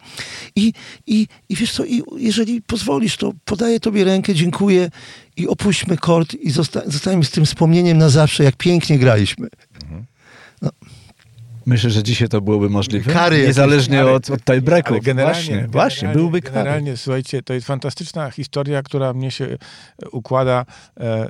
I, 0.55 0.73
i, 1.07 1.27
i 1.49 1.55
wiesz 1.55 1.71
co, 1.71 1.85
i 1.85 2.03
jeżeli 2.17 2.61
pozwolisz, 2.61 3.17
to 3.17 3.33
podaję 3.45 3.79
tobie 3.79 4.03
rękę, 4.03 4.33
dziękuję 4.33 4.91
i 5.37 5.47
opuśćmy 5.47 5.97
kort 5.97 6.33
i 6.33 6.51
zosta- 6.51 6.91
zostańmy 6.91 7.25
z 7.25 7.31
tym 7.31 7.45
wspomnieniem 7.45 7.97
na 7.97 8.09
zawsze, 8.09 8.43
jak 8.43 8.55
pięknie 8.55 8.99
graliśmy. 8.99 9.47
Myślę, 11.67 11.89
że 11.89 12.03
dzisiaj 12.03 12.29
to 12.29 12.41
byłoby 12.41 12.69
możliwe. 12.69 13.13
Kary 13.13 13.47
Niezależnie 13.47 14.01
ale- 14.01 14.11
od, 14.11 14.29
od 14.29 14.43
tiebreaków. 14.43 14.91
Ale 14.91 15.01
generalnie, 15.01 15.41
Właśnie, 15.41 15.67
właśnie, 15.67 16.07
byłby 16.09 16.41
kary. 16.41 16.55
Generalnie, 16.55 16.97
słuchajcie, 16.97 17.41
to 17.41 17.53
jest 17.53 17.67
fantastyczna 17.67 18.31
historia, 18.31 18.83
która 18.83 19.13
mnie 19.13 19.31
się 19.31 19.45
e, 19.45 19.57
układa 20.11 20.65
e, 20.97 21.03
e, 21.03 21.25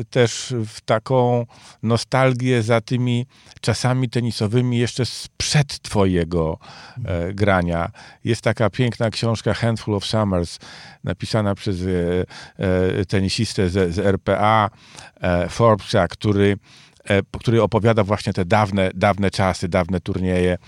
e, 0.00 0.04
też 0.10 0.54
w 0.66 0.80
taką 0.80 1.46
nostalgię 1.82 2.62
za 2.62 2.80
tymi 2.80 3.26
czasami 3.60 4.08
tenisowymi 4.10 4.78
jeszcze 4.78 5.06
sprzed 5.06 5.80
twojego 5.82 6.58
e, 7.04 7.32
grania. 7.34 7.90
Jest 8.24 8.42
taka 8.42 8.70
piękna 8.70 9.10
książka 9.10 9.54
Handful 9.54 9.94
of 9.94 10.04
Summers, 10.06 10.58
napisana 11.04 11.54
przez 11.54 11.76
e, 11.82 13.04
tenisistę 13.04 13.68
z, 13.68 13.94
z 13.94 13.98
RPA, 13.98 14.70
Forbesa, 15.48 16.08
który 16.08 16.56
który 17.40 17.62
opowiada 17.62 18.04
właśnie 18.04 18.32
te 18.32 18.44
dawne, 18.44 18.90
dawne 18.94 19.30
czasy, 19.30 19.68
dawne 19.68 20.00
turnieje. 20.00 20.58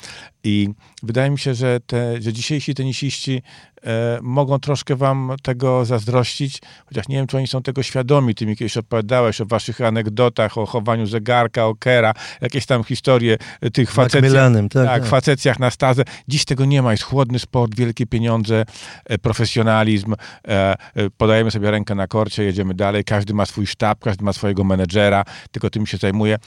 I 0.44 0.68
wydaje 1.02 1.30
mi 1.30 1.38
się, 1.38 1.54
że, 1.54 1.80
te, 1.86 2.22
że 2.22 2.32
dzisiejsi 2.32 2.74
tenisiści 2.74 3.42
e, 3.84 4.18
mogą 4.22 4.58
troszkę 4.58 4.96
wam 4.96 5.32
tego 5.42 5.84
zazdrościć, 5.84 6.60
chociaż 6.86 7.08
nie 7.08 7.16
wiem, 7.16 7.26
czy 7.26 7.36
oni 7.36 7.46
są 7.46 7.62
tego 7.62 7.82
świadomi. 7.82 8.34
Ty 8.34 8.46
mi 8.46 8.56
kiedyś 8.56 8.76
opowiadałeś 8.76 9.40
o 9.40 9.46
waszych 9.46 9.80
anegdotach, 9.80 10.58
o 10.58 10.66
chowaniu 10.66 11.06
zegarka, 11.06 11.66
o 11.66 11.74
kera, 11.74 12.14
jakieś 12.40 12.66
tam 12.66 12.84
historie 12.84 13.38
e, 13.60 13.70
tych. 13.70 13.96
Macmillanem, 13.96 14.68
tak, 14.68 14.86
tak, 14.86 15.02
tak. 15.02 15.10
facecjach 15.10 15.58
na 15.58 15.70
stazę. 15.70 16.02
Dziś 16.28 16.44
tego 16.44 16.64
nie 16.64 16.82
ma. 16.82 16.90
Jest 16.92 17.02
chłodny 17.02 17.38
sport, 17.38 17.74
wielkie 17.74 18.06
pieniądze, 18.06 18.64
e, 19.04 19.18
profesjonalizm. 19.18 20.14
E, 20.14 20.16
e, 20.48 20.76
podajemy 21.16 21.50
sobie 21.50 21.70
rękę 21.70 21.94
na 21.94 22.06
korcie, 22.06 22.44
jedziemy 22.44 22.74
dalej. 22.74 23.04
Każdy 23.04 23.34
ma 23.34 23.46
swój 23.46 23.66
sztab, 23.66 23.98
każdy 23.98 24.24
ma 24.24 24.32
swojego 24.32 24.64
menedżera, 24.64 25.24
tylko 25.50 25.70
tym 25.70 25.86
się 25.86 25.96
zajmuje. 25.96 26.38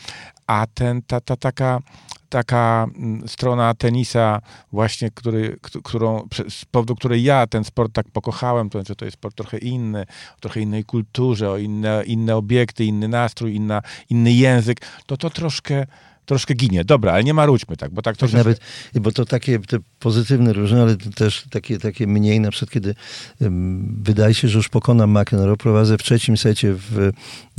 A 0.47 0.65
ten, 0.73 1.01
ta, 1.01 1.21
ta 1.21 1.35
taka 1.35 1.79
taka 2.33 2.87
mm, 2.95 3.27
strona 3.27 3.73
tenisa 3.73 4.41
właśnie, 4.71 5.11
który, 5.11 5.57
którą, 5.83 6.27
z 6.49 6.65
powodu 6.65 6.95
której 6.95 7.23
ja 7.23 7.47
ten 7.47 7.63
sport 7.63 7.93
tak 7.93 8.05
pokochałem, 8.09 8.69
to 8.69 8.79
znaczy 8.79 8.95
to 8.95 9.05
jest 9.05 9.17
sport 9.17 9.35
trochę 9.35 9.57
inny, 9.57 10.05
o 10.37 10.39
trochę 10.39 10.61
innej 10.61 10.83
kulturze, 10.83 11.51
o 11.51 11.57
inne, 11.57 12.03
inne 12.05 12.35
obiekty, 12.35 12.85
inny 12.85 13.07
nastrój, 13.07 13.55
inna, 13.55 13.81
inny 14.09 14.31
język, 14.31 14.81
to 15.05 15.17
to 15.17 15.29
troszkę, 15.29 15.85
troszkę 16.25 16.53
ginie. 16.53 16.85
Dobra, 16.85 17.11
ale 17.13 17.23
nie 17.23 17.33
marudźmy 17.33 17.77
tak, 17.77 17.91
bo 17.91 18.01
tak 18.01 18.13
Tak 18.13 18.19
troszkę... 18.19 18.37
nawet, 18.37 18.59
bo 18.93 19.11
to 19.11 19.25
takie 19.25 19.59
te 19.59 19.77
pozytywne 19.99 20.53
różne, 20.53 20.81
ale 20.81 20.95
też 20.95 21.43
takie, 21.49 21.79
takie 21.79 22.07
mniej, 22.07 22.39
na 22.39 22.51
przykład 22.51 22.71
kiedy 22.71 22.95
wydaje 24.01 24.33
się, 24.33 24.47
że 24.47 24.57
już 24.57 24.69
pokonam 24.69 25.19
McEnroe, 25.21 25.57
prowadzę 25.57 25.97
w 25.97 26.03
trzecim 26.03 26.37
secie 26.37 26.73
w, 26.73 26.99
e, 26.99 27.11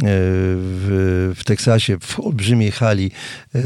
w, 0.03 1.33
w 1.37 1.44
Teksasie, 1.44 1.98
w 2.00 2.20
olbrzymiej 2.20 2.70
hali, 2.70 3.11
e, 3.55 3.61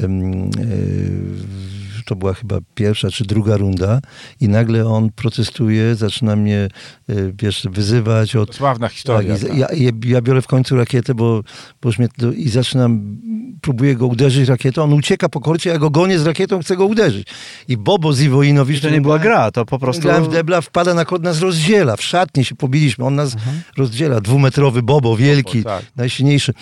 to 2.09 2.17
była 2.17 2.35
chyba 2.35 2.59
pierwsza 2.75 3.11
czy 3.11 3.25
druga 3.25 3.57
runda 3.57 4.01
i 4.41 4.49
nagle 4.49 4.87
on 4.87 5.11
protestuje, 5.11 5.95
zaczyna 5.95 6.37
mnie, 6.37 6.69
e, 7.09 7.15
wiesz, 7.43 7.67
wyzywać 7.71 8.37
od, 8.37 8.55
Sławna 8.55 8.89
historia. 8.89 9.39
tak, 9.39 9.49
tak. 9.49 9.59
ja, 9.59 9.67
ja, 9.75 9.91
ja 10.07 10.23
biorę 10.23 10.43
w 10.43 10.47
końcu 10.47 10.77
rakietę, 10.77 11.15
bo, 11.15 11.43
bo 11.83 11.89
już 11.89 11.99
mnie, 11.99 12.09
i 12.37 12.49
zaczynam, 12.49 13.19
próbuję 13.61 13.97
go 13.97 14.07
uderzyć 14.07 14.49
rakietą, 14.49 14.87
on 14.89 14.99
ucieka 14.99 15.29
po 15.29 15.41
korcie, 15.41 15.71
ja 15.71 15.79
go 15.79 15.91
gonię 15.91 16.19
z 16.19 16.27
rakietą, 16.27 16.61
chcę 16.61 16.77
go 16.77 16.87
uderzyć. 16.87 17.29
I 17.69 17.77
Bobo 17.77 18.13
Ziwoinowicz... 18.13 18.81
To 18.83 18.91
nie 18.91 19.01
była 19.01 19.19
gra, 19.19 19.51
to 19.51 19.65
po 19.65 19.79
prostu... 19.79 20.03
Grałem 20.03 20.25
w 20.25 20.29
debla, 20.29 20.61
wpada 20.61 20.95
na 20.95 21.05
kort, 21.05 21.23
nas 21.23 21.41
rozdziela. 21.41 21.97
W 21.97 22.03
szatni 22.03 22.45
się 22.45 22.55
pobiliśmy, 22.55 23.05
on 23.05 23.15
nas 23.15 23.35
Mhm. 23.35 23.61
rozdziela. 23.77 24.21
Dwumetrowy 24.21 24.83
Bobo, 24.83 25.17
wielki, 25.17 25.65
tak. 25.65 25.85
najsilniejszy. 25.97 26.55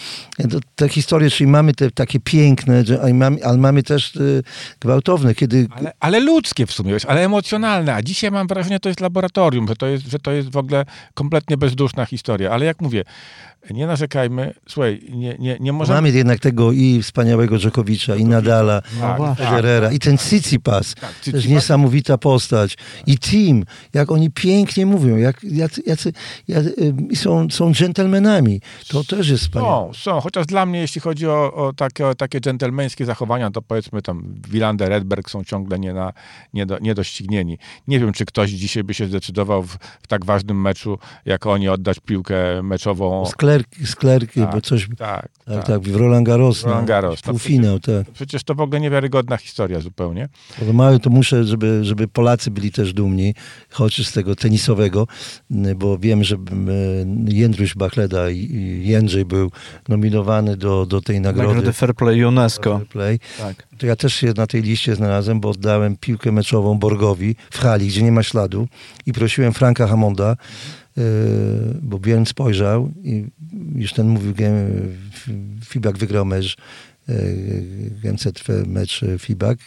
To, 0.51 0.59
te 0.77 0.89
historie, 0.89 1.31
czyli 1.31 1.51
mamy 1.51 1.75
te 1.75 1.91
takie 1.91 2.21
piękne, 2.21 2.85
ale, 3.43 3.59
mamy, 3.59 3.83
też 3.83 4.17
y, 4.17 4.43
gwałtowne, 4.81 5.35
kiedy... 5.35 5.67
Ale, 5.71 5.93
ale 6.01 6.21
ludzkie 6.21 6.67
w 6.67 6.73
sumie, 6.73 6.97
ale 7.09 7.25
emocjonalne. 7.25 7.95
A 7.95 8.03
dzisiaj 8.03 8.31
mam 8.31 8.47
wrażenie, 8.47 8.77
że 8.77 8.81
to 8.81 8.89
jest 8.89 9.01
laboratorium, 9.01 9.69
że 9.69 9.77
to 9.77 9.87
jest, 9.87 10.11
że 10.11 10.19
to 10.19 10.33
jest 10.33 10.51
w 10.53 10.57
ogóle 10.57 10.85
kompletnie 11.15 11.57
bezduszna 11.57 12.07
historia. 12.07 12.51
Ale 12.51 12.67
jak 12.67 12.81
mówię, 12.81 13.05
nie 13.71 13.87
narzekajmy. 13.87 14.55
Słuchaj, 14.69 15.01
nie, 15.11 15.37
nie, 15.39 15.57
nie 15.61 15.73
możemy... 15.73 15.97
Mamy 15.97 16.11
jednak 16.11 16.41
tego 16.41 16.73
i 16.73 17.03
wspaniałego 17.03 17.59
Dżokowicza, 17.59 18.17
i 18.17 18.25
Nadala, 18.25 18.83
Tak, 19.01 19.15
i 19.15 19.17
właśnie. 19.17 19.47
Federera, 19.47 19.93
i 19.93 19.99
ten 19.99 20.19
Tsitsipas, 20.19 20.95
Tak, 20.95 21.15
też 21.33 21.47
niesamowita 21.47 22.19
postać, 22.19 22.77
i 23.07 23.19
Team, 23.19 23.65
jak 23.95 24.11
oni 24.11 24.31
pięknie 24.31 24.87
mówią, 24.87 25.17
jak, 25.17 25.45
jacy, 25.45 25.83
jacy, 25.87 26.13
jacy, 26.49 26.75
y, 27.13 27.17
są, 27.17 27.51
są 27.51 27.73
dżentelmenami, 27.73 28.61
to 28.89 29.05
też 29.05 29.29
jest 29.29 29.43
wspaniałe. 29.43 29.95
Są, 29.95 29.95
są. 29.95 30.21
Chociaż 30.21 30.47
dla 30.47 30.67
mnie, 30.67 30.81
jeśli 30.81 31.01
chodzi 31.01 31.27
o, 31.27 31.55
o 31.55 31.73
takie, 31.73 32.07
o 32.07 32.15
takie 32.15 32.41
dżentelmeńskie 32.41 33.05
zachowania, 33.05 33.51
to 33.51 33.63
powiedzmy 33.63 34.03
tam 34.03 34.35
Wilander, 34.49 34.89
Redberg 34.89 35.31
są 35.31 35.45
ciągle 35.45 35.79
nie, 35.79 35.93
na, 35.93 36.13
nie, 36.55 36.67
do, 36.67 36.79
niedoścignieni. 36.79 37.59
Nie 37.89 38.01
wiem, 38.01 38.13
czy 38.13 38.25
ktoś 38.25 38.51
dzisiaj 38.51 38.85
by 38.85 38.95
się 38.95 39.07
zdecydował 39.07 39.63
w, 39.63 39.77
w 40.03 40.07
tak 40.07 40.25
ważnym 40.25 40.61
meczu, 40.61 40.99
jak 41.25 41.47
oni, 41.47 41.69
oddać 41.69 42.01
piłkę 42.01 42.63
meczową. 42.63 43.27
Sklerki, 43.57 43.87
sklerki 43.87 44.40
Tak, 44.40 44.53
bo 44.53 44.61
coś, 44.61 44.88
Tak, 44.99 45.29
tak, 45.45 45.66
tak, 45.66 45.81
w 45.81 45.97
Roland 45.97 46.27
Garros, 46.27 46.62
Roland 46.62 46.83
no, 46.83 46.87
Garros, 46.87 47.21
no 47.27 47.33
półfinał, 47.33 47.81
tak. 47.81 48.11
Przecież 48.11 48.45
to 48.45 48.55
w 48.55 48.61
ogóle 48.61 48.81
niewiarygodna 48.81 49.37
historia 49.37 49.81
zupełnie. 49.81 50.29
Bo 50.62 50.73
Mały 50.73 51.01
to 51.01 51.11
muszę, 51.11 51.45
żeby, 51.45 51.85
żeby 51.85 52.09
Polacy 52.09 52.51
byli 52.51 52.73
też 52.73 52.92
dumni, 52.92 53.35
chociaż 53.71 54.07
z 54.07 54.12
tego 54.12 54.37
tenisowego, 54.37 55.07
bo 55.77 55.99
wiem, 55.99 56.25
że 56.25 56.37
Jędruś 57.29 57.75
Bachleda 57.75 58.31
i 58.31 58.81
Jędrzej 58.85 59.25
był 59.25 59.51
nominowany 59.88 60.57
do, 60.57 60.87
do 60.87 61.01
tej 61.01 61.21
nagrody. 61.21 61.49
Nagrody 61.49 61.73
Fair 61.73 61.95
Play 61.95 62.25
UNESCO. 62.25 62.79
Fair 62.79 62.88
Play. 62.88 63.19
Tak. 63.38 63.66
To 63.79 63.87
ja 63.87 63.97
też 63.97 64.14
się 64.14 64.33
na 64.37 64.47
tej 64.47 64.62
liście 64.62 64.95
znalazłem, 64.95 65.40
bo 65.40 65.51
oddałem 65.51 65.97
piłkę 65.97 66.33
meczową 66.33 66.79
Borgowi 66.79 67.37
w 67.51 67.59
hali, 67.59 67.87
gdzie 67.87 68.03
nie 68.03 68.12
ma 68.12 68.23
śladu 68.23 68.69
i 69.07 69.12
prosiłem 69.12 69.53
Franka 69.53 69.87
Hamonda, 69.87 70.37
bo 71.83 71.99
Björn 71.99 72.25
spojrzał 72.25 72.91
i 73.03 73.25
już 73.75 73.93
ten 73.93 74.09
mówił, 74.09 74.35
Fibak 75.65 75.99
wygrał 75.99 76.25
mecz, 76.25 76.57
yy, 77.09 77.91
GMZ 78.03 78.27
mecz 78.67 79.03
yy, 79.03 79.19
Fibak. 79.19 79.59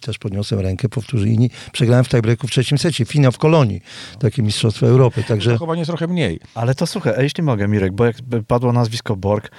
Też 0.00 0.18
podniosłem 0.18 0.60
rękę, 0.60 0.88
powtórzyli 0.88 1.34
inni. 1.34 1.50
Przegrałem 1.72 2.04
w 2.04 2.08
tiebreaku 2.08 2.46
w 2.46 2.50
trzecim 2.50 2.78
secie. 2.78 3.04
Finał 3.04 3.32
w 3.32 3.38
Kolonii. 3.38 3.80
Takie 4.18 4.42
Mistrzostwo 4.42 4.86
Europy. 4.86 5.24
Także 5.28 5.50
Zachowanie 5.50 5.80
jest 5.80 5.88
trochę 5.88 6.06
mniej. 6.06 6.40
Ale 6.54 6.74
to 6.74 6.86
słuchaj, 6.86 7.14
a 7.16 7.22
jeśli 7.22 7.42
mogę, 7.42 7.68
Mirek, 7.68 7.92
bo 7.92 8.04
jak 8.04 8.16
padło 8.46 8.72
nazwisko 8.72 9.16
Borg, 9.16 9.50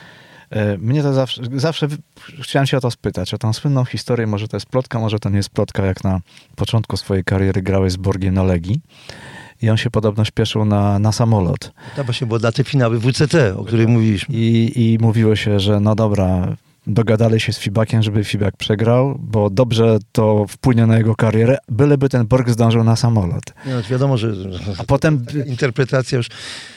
e, 0.49 0.77
mnie 0.77 1.01
to 1.01 1.13
zawsze, 1.13 1.41
zawsze 1.55 1.87
chciałem 2.41 2.67
się 2.67 2.77
o 2.77 2.81
to 2.81 2.91
spytać, 2.91 3.33
o 3.33 3.37
tą 3.37 3.53
słynną 3.53 3.85
historię, 3.85 4.27
może 4.27 4.47
to 4.47 4.57
jest 4.57 4.65
plotka, 4.65 4.99
może 4.99 5.19
to 5.19 5.29
nie 5.29 5.37
jest 5.37 5.49
plotka, 5.49 5.85
jak 5.85 6.03
na 6.03 6.21
początku 6.55 6.97
swojej 6.97 7.23
kariery 7.23 7.61
grałeś 7.61 7.93
z 7.93 7.97
Borgiem 7.97 8.33
na 8.33 8.43
Legii 8.43 8.81
i 9.61 9.69
on 9.69 9.77
się 9.77 9.89
podobno 9.89 10.25
śpieszył 10.25 10.65
na, 10.65 10.99
na 10.99 11.11
samolot 11.11 11.71
to 11.95 12.03
właśnie 12.03 12.27
było 12.27 12.39
dla 12.39 12.51
te 12.51 12.63
finały 12.63 12.99
WCT, 12.99 13.35
o 13.57 13.63
której 13.63 13.87
mówiliśmy. 13.87 14.35
I, 14.35 14.71
i 14.75 14.97
mówiło 15.01 15.35
się, 15.35 15.59
że 15.59 15.79
no 15.79 15.95
dobra, 15.95 16.55
dogadali 16.87 17.39
się 17.39 17.53
z 17.53 17.59
Fibakiem, 17.59 18.03
żeby 18.03 18.23
Fibak 18.23 18.57
przegrał, 18.57 19.19
bo 19.19 19.49
dobrze 19.49 19.97
to 20.11 20.45
wpłynie 20.49 20.85
na 20.85 20.97
jego 20.97 21.15
karierę, 21.15 21.57
byleby 21.69 22.09
ten 22.09 22.27
Borg 22.27 22.49
zdążył 22.49 22.83
na 22.83 22.95
samolot. 22.95 23.43
Nie, 23.65 23.73
no, 23.73 23.81
wiadomo, 23.89 24.17
że 24.17 24.33
A 24.77 24.83
potem 24.83 25.25
interpretacja 25.45 26.17
już 26.17 26.27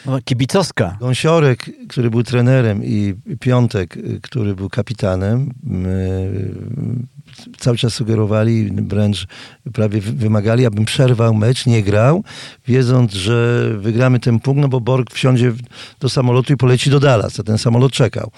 no, 0.07 0.19
kibicowska. 0.25 0.97
Gąsiorek, 1.01 1.71
który 1.89 2.11
był 2.11 2.23
trenerem 2.23 2.85
i 2.85 3.15
Piątek, 3.41 3.97
y, 3.97 4.21
który 4.23 4.55
był 4.55 4.69
kapitanem, 4.69 5.51
y, 5.87 7.22
cały 7.59 7.77
czas 7.77 7.95
sugerowali, 7.95 8.71
wręcz 8.73 9.27
prawie 9.73 10.01
wy- 10.01 10.13
wymagali, 10.13 10.67
abym 10.67 10.85
przerwał 10.85 11.35
mecz, 11.35 11.67
nie 11.67 11.83
grał, 11.83 12.25
wiedząc, 12.69 13.13
że 13.13 13.69
wygramy 13.79 14.21
ten 14.21 14.41
punkt, 14.41 14.61
no 14.63 14.69
bo 14.69 14.81
Borg 14.81 15.15
wsiądzie 15.15 15.53
do 16.01 16.09
samolotu 16.09 16.53
i 16.53 16.57
poleci 16.57 16.91
do 16.91 17.01
Dallas, 17.01 17.41
a 17.41 17.43
ten 17.43 17.59
samolot 17.59 17.93
czekał. 17.93 18.31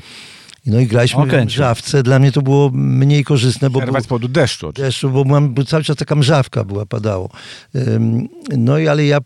I 0.67 0.71
No 0.71 0.81
i 0.81 0.87
graliśmy 0.87 1.23
Okej. 1.23 1.47
w 1.47 1.51
Żawce. 1.51 2.03
Dla 2.03 2.19
mnie 2.19 2.33
to 2.33 2.43
było 2.43 2.71
mniej 2.75 3.25
korzystne, 3.25 3.71
bo 3.71 3.81
był, 3.81 4.01
z 4.01 4.07
powodu 4.07 4.29
deszczu. 4.29 4.73
deszczu, 4.73 5.11
bo, 5.11 5.25
mam, 5.25 5.55
bo 5.55 5.65
cały 5.65 5.85
czas 5.85 5.97
taka 5.97 6.15
mrzawka 6.15 6.65
była, 6.65 6.87
padało. 6.87 7.31
Ym, 7.77 8.29
No 8.57 8.79
i 8.79 8.89
ale 8.89 9.05
ja 9.07 9.19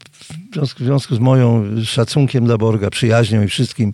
w 0.51 0.55
związku, 0.55 0.83
w 0.83 0.87
związku 0.87 1.15
z 1.15 1.19
moją 1.19 1.65
szacunkiem 1.85 2.45
dla 2.45 2.59
Borga, 2.59 2.91
przyjaźnią 2.91 3.43
i 3.43 3.49
wszystkim 3.49 3.93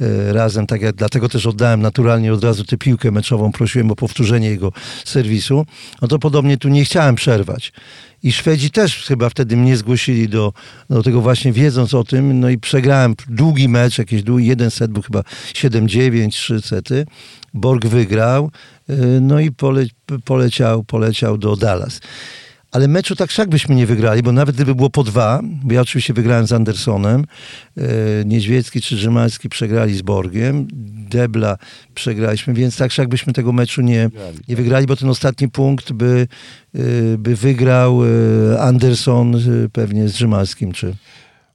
e, 0.00 0.32
razem, 0.32 0.66
tak 0.66 0.82
jak 0.82 0.96
dlatego 0.96 1.28
też 1.28 1.46
oddałem 1.46 1.82
naturalnie 1.82 2.32
od 2.32 2.44
razu 2.44 2.64
tę 2.64 2.76
piłkę 2.76 3.10
meczową, 3.10 3.52
prosiłem 3.52 3.90
o 3.90 3.96
powtórzenie 3.96 4.48
jego 4.48 4.72
serwisu, 5.04 5.66
no 6.02 6.08
to 6.08 6.18
podobnie 6.18 6.56
tu 6.56 6.68
nie 6.68 6.84
chciałem 6.84 7.14
przerwać. 7.14 7.72
I 8.22 8.32
Szwedzi 8.32 8.70
też 8.70 9.04
chyba 9.04 9.28
wtedy 9.28 9.56
mnie 9.56 9.76
zgłosili 9.76 10.28
do, 10.28 10.52
do 10.90 11.02
tego 11.02 11.20
właśnie 11.20 11.52
wiedząc 11.52 11.94
o 11.94 12.04
tym, 12.04 12.40
no 12.40 12.50
i 12.50 12.58
przegrałem 12.58 13.14
długi 13.28 13.68
mecz, 13.68 13.98
jakiś 13.98 14.22
długi, 14.22 14.46
jeden 14.46 14.70
set 14.70 14.90
był 14.90 15.02
chyba 15.02 15.20
7-9, 15.52 16.30
trzy 16.30 16.60
sety. 16.60 17.06
Borg 17.54 17.86
wygrał, 17.86 18.50
y, 18.90 18.96
no 19.20 19.40
i 19.40 19.52
pole, 19.52 19.84
poleciał, 20.24 20.84
poleciał 20.84 21.38
do 21.38 21.56
Dallas. 21.56 22.00
Ale 22.74 22.88
meczu 22.88 23.16
tak 23.16 23.30
wszak 23.30 23.48
byśmy 23.48 23.74
nie 23.74 23.86
wygrali, 23.86 24.22
bo 24.22 24.32
nawet 24.32 24.54
gdyby 24.54 24.74
było 24.74 24.90
po 24.90 25.04
dwa, 25.04 25.40
bo 25.42 25.74
ja 25.74 25.80
oczywiście 25.80 26.14
wygrałem 26.14 26.46
z 26.46 26.52
Andersonem, 26.52 27.24
e, 27.76 27.82
Niedźwiecki 28.24 28.80
czy 28.80 28.96
Rzymalski 28.96 29.48
przegrali 29.48 29.94
z 29.94 30.02
Borgiem, 30.02 30.68
Debla 31.10 31.56
przegraliśmy, 31.94 32.54
więc 32.54 32.76
tak 32.76 32.90
wszak 32.90 33.08
byśmy 33.08 33.32
tego 33.32 33.52
meczu 33.52 33.82
nie, 33.82 34.10
nie 34.48 34.56
wygrali, 34.56 34.86
bo 34.86 34.96
ten 34.96 35.08
ostatni 35.08 35.48
punkt 35.48 35.92
by, 35.92 36.26
e, 36.74 36.78
by 37.18 37.36
wygrał 37.36 38.00
e, 38.04 38.60
Anderson 38.60 39.36
pewnie 39.72 40.08
z 40.08 40.16
Rzymalskim, 40.16 40.72
czy... 40.72 40.94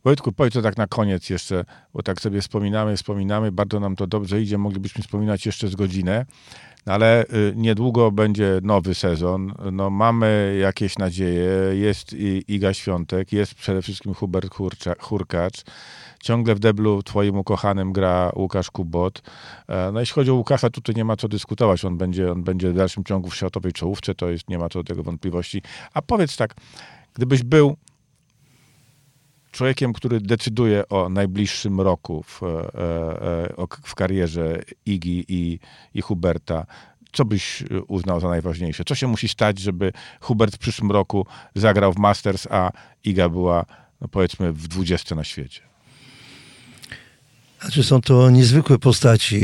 Wojtku, 0.03 0.31
powiedz 0.31 0.53
to 0.53 0.61
tak 0.61 0.77
na 0.77 0.87
koniec 0.87 1.29
jeszcze, 1.29 1.65
bo 1.93 2.03
tak 2.03 2.21
sobie 2.21 2.41
wspominamy, 2.41 2.97
wspominamy, 2.97 3.51
bardzo 3.51 3.79
nam 3.79 3.95
to 3.95 4.07
dobrze 4.07 4.41
idzie, 4.41 4.57
moglibyśmy 4.57 5.03
wspominać 5.03 5.45
jeszcze 5.45 5.67
z 5.67 5.75
godzinę, 5.75 6.25
ale 6.85 7.23
y, 7.23 7.53
niedługo 7.55 8.11
będzie 8.11 8.59
nowy 8.63 8.95
sezon, 8.95 9.53
no 9.71 9.89
mamy 9.89 10.57
jakieś 10.61 10.97
nadzieje, 10.97 11.49
jest 11.73 12.13
Iga 12.47 12.73
Świątek, 12.73 13.33
jest 13.33 13.53
przede 13.53 13.81
wszystkim 13.81 14.13
Hubert 14.13 14.55
Hurkacz, 14.99 15.63
ciągle 16.23 16.55
w 16.55 16.59
deblu 16.59 17.03
twoim 17.03 17.37
ukochanym 17.37 17.93
gra 17.93 18.31
Łukasz 18.35 18.71
Kubot. 18.71 19.21
E, 19.67 19.91
No 19.91 19.99
jeśli 19.99 20.13
chodzi 20.13 20.31
o 20.31 20.35
Łukasza, 20.35 20.69
tutaj 20.69 20.95
nie 20.95 21.05
ma 21.05 21.15
co 21.15 21.27
dyskutować, 21.27 21.85
on 21.85 21.97
będzie, 21.97 22.31
on 22.31 22.43
będzie 22.43 22.71
w 22.71 22.75
dalszym 22.75 23.03
ciągu 23.03 23.29
w 23.29 23.35
światowej 23.35 23.73
czołówce, 23.73 24.15
to 24.15 24.29
jest, 24.29 24.49
nie 24.49 24.57
ma 24.57 24.69
co 24.69 24.79
do 24.79 24.83
tego 24.83 25.03
wątpliwości. 25.03 25.61
A 25.93 26.01
powiedz 26.01 26.37
tak, 26.37 26.55
gdybyś 27.13 27.43
był 27.43 27.77
człowiekiem, 29.51 29.93
który 29.93 30.21
decyduje 30.21 30.89
o 30.89 31.09
najbliższym 31.09 31.81
roku 31.81 32.23
w, 32.23 32.43
e, 32.43 32.47
e, 33.57 33.67
w 33.83 33.95
karierze 33.95 34.61
Igi 34.85 35.25
i, 35.27 35.59
i 35.93 36.01
Huberta, 36.01 36.65
co 37.11 37.25
byś 37.25 37.61
e, 37.61 37.65
uznał 37.87 38.19
za 38.19 38.29
najważniejsze? 38.29 38.83
Co 38.83 38.95
się 38.95 39.07
musi 39.07 39.29
stać, 39.29 39.59
żeby 39.59 39.91
Hubert 40.21 40.55
w 40.55 40.57
przyszłym 40.57 40.91
roku 40.91 41.25
zagrał 41.55 41.93
w 41.93 41.97
Masters, 41.97 42.47
a 42.49 42.71
Iga 43.03 43.29
była, 43.29 43.65
no 44.01 44.07
powiedzmy, 44.07 44.53
w 44.53 44.67
20 44.67 45.15
na 45.15 45.23
świecie? 45.23 45.61
Znaczy 47.61 47.83
są 47.83 48.01
to 48.01 48.29
niezwykłe 48.29 48.79
postaci. 48.79 49.41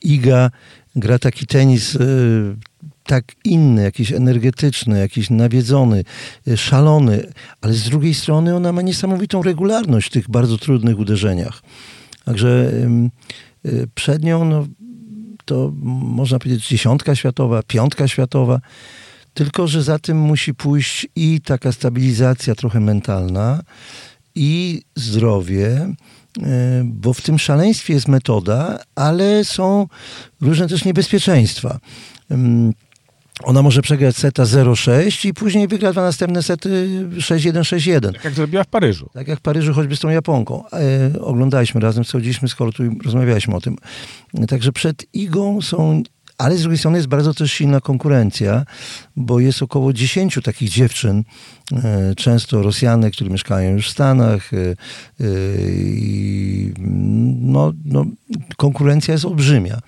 Iga 0.00 0.50
gra 0.96 1.18
taki 1.18 1.46
tenis 1.46 1.98
tak 3.06 3.24
inny, 3.44 3.82
jakiś 3.82 4.12
energetyczny, 4.12 4.98
jakiś 4.98 5.30
nawiedzony, 5.30 6.04
e, 6.48 6.56
szalony, 6.56 7.32
ale 7.60 7.74
z 7.74 7.84
drugiej 7.84 8.14
strony 8.14 8.56
ona 8.56 8.72
ma 8.72 8.82
niesamowitą 8.82 9.42
regularność 9.42 10.06
w 10.06 10.10
tych 10.10 10.30
bardzo 10.30 10.58
trudnych 10.58 10.98
uderzeniach. 10.98 11.62
Także 12.24 12.72
e, 13.64 13.70
przed 13.94 14.24
nią 14.24 14.44
no, 14.44 14.66
to 15.44 15.72
można 15.92 16.38
powiedzieć 16.38 16.68
dziesiątka 16.68 17.14
światowa, 17.14 17.62
piątka 17.62 18.08
światowa. 18.08 18.60
Tylko, 19.34 19.66
że 19.66 19.82
za 19.82 19.98
tym 19.98 20.18
musi 20.18 20.54
pójść 20.54 21.06
i 21.16 21.40
taka 21.40 21.72
stabilizacja 21.72 22.54
trochę 22.54 22.80
mentalna, 22.80 23.62
i 24.36 24.82
zdrowie, 24.96 25.66
e, 26.42 26.82
bo 26.84 27.14
w 27.14 27.20
tym 27.20 27.38
szaleństwie 27.38 27.94
jest 27.94 28.08
metoda, 28.08 28.78
ale 28.94 29.44
są 29.44 29.86
różne 30.40 30.68
też 30.68 30.84
niebezpieczeństwa. 30.84 31.78
Ona 33.42 33.62
może 33.62 33.82
przegrać 33.82 34.16
seta 34.16 34.42
0-6 34.42 35.28
i 35.28 35.34
później 35.34 35.68
wygra 35.68 35.92
dwa 35.92 36.02
następne 36.02 36.42
sety 36.42 36.68
6-1, 37.16 37.60
6-1. 37.60 38.12
Tak 38.12 38.24
jak 38.24 38.34
zrobiła 38.34 38.64
w 38.64 38.66
Paryżu. 38.66 39.10
Tak 39.12 39.28
jak 39.28 39.38
w 39.38 39.42
Paryżu, 39.42 39.74
choćby 39.74 39.96
z 39.96 40.00
tą 40.00 40.08
Japonką. 40.08 40.64
E, 40.72 41.20
oglądaliśmy 41.20 41.80
razem, 41.80 42.04
schodziliśmy 42.04 42.48
z 42.48 42.54
kortu 42.54 42.84
i 42.84 42.98
rozmawialiśmy 43.04 43.54
o 43.56 43.60
tym. 43.60 43.76
Także 44.48 44.72
przed 44.72 45.14
Igą 45.14 45.62
są... 45.62 46.02
Ale 46.38 46.56
z 46.56 46.60
drugiej 46.60 46.78
strony 46.78 46.98
jest 46.98 47.08
bardzo 47.08 47.34
też 47.34 47.52
silna 47.52 47.80
konkurencja, 47.80 48.64
bo 49.16 49.40
jest 49.40 49.62
około 49.62 49.92
10 49.92 50.38
takich 50.44 50.68
dziewczyn, 50.68 51.24
e, 51.72 52.14
często 52.14 52.62
Rosjanek, 52.62 53.12
które 53.12 53.30
mieszkają 53.30 53.72
już 53.72 53.88
w 53.88 53.90
Stanach. 53.90 54.54
e, 54.54 54.56
e, 54.58 54.74
I 55.88 56.72
no, 57.40 57.72
no, 57.84 58.04
konkurencja 58.56 59.12
jest 59.12 59.24
olbrzymia. 59.24 59.80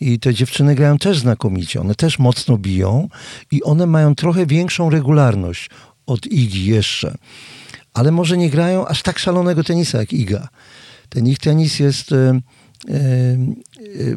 I 0.00 0.18
te 0.18 0.34
dziewczyny 0.34 0.74
grają 0.74 0.98
też 0.98 1.18
znakomicie. 1.18 1.80
One 1.80 1.94
też 1.94 2.18
mocno 2.18 2.58
biją 2.58 3.08
i 3.50 3.62
one 3.62 3.86
mają 3.86 4.14
trochę 4.14 4.46
większą 4.46 4.90
regularność 4.90 5.70
od 6.06 6.26
Igi 6.26 6.64
jeszcze 6.64 7.16
ale 7.94 8.10
może 8.10 8.36
nie 8.36 8.50
grają 8.50 8.86
aż 8.86 9.02
tak 9.02 9.18
szalonego 9.18 9.64
tenisa 9.64 9.98
jak 9.98 10.12
Iga. 10.12 10.48
Ten 11.08 11.26
ich 11.26 11.38
tenis 11.38 11.78
jest, 11.78 12.14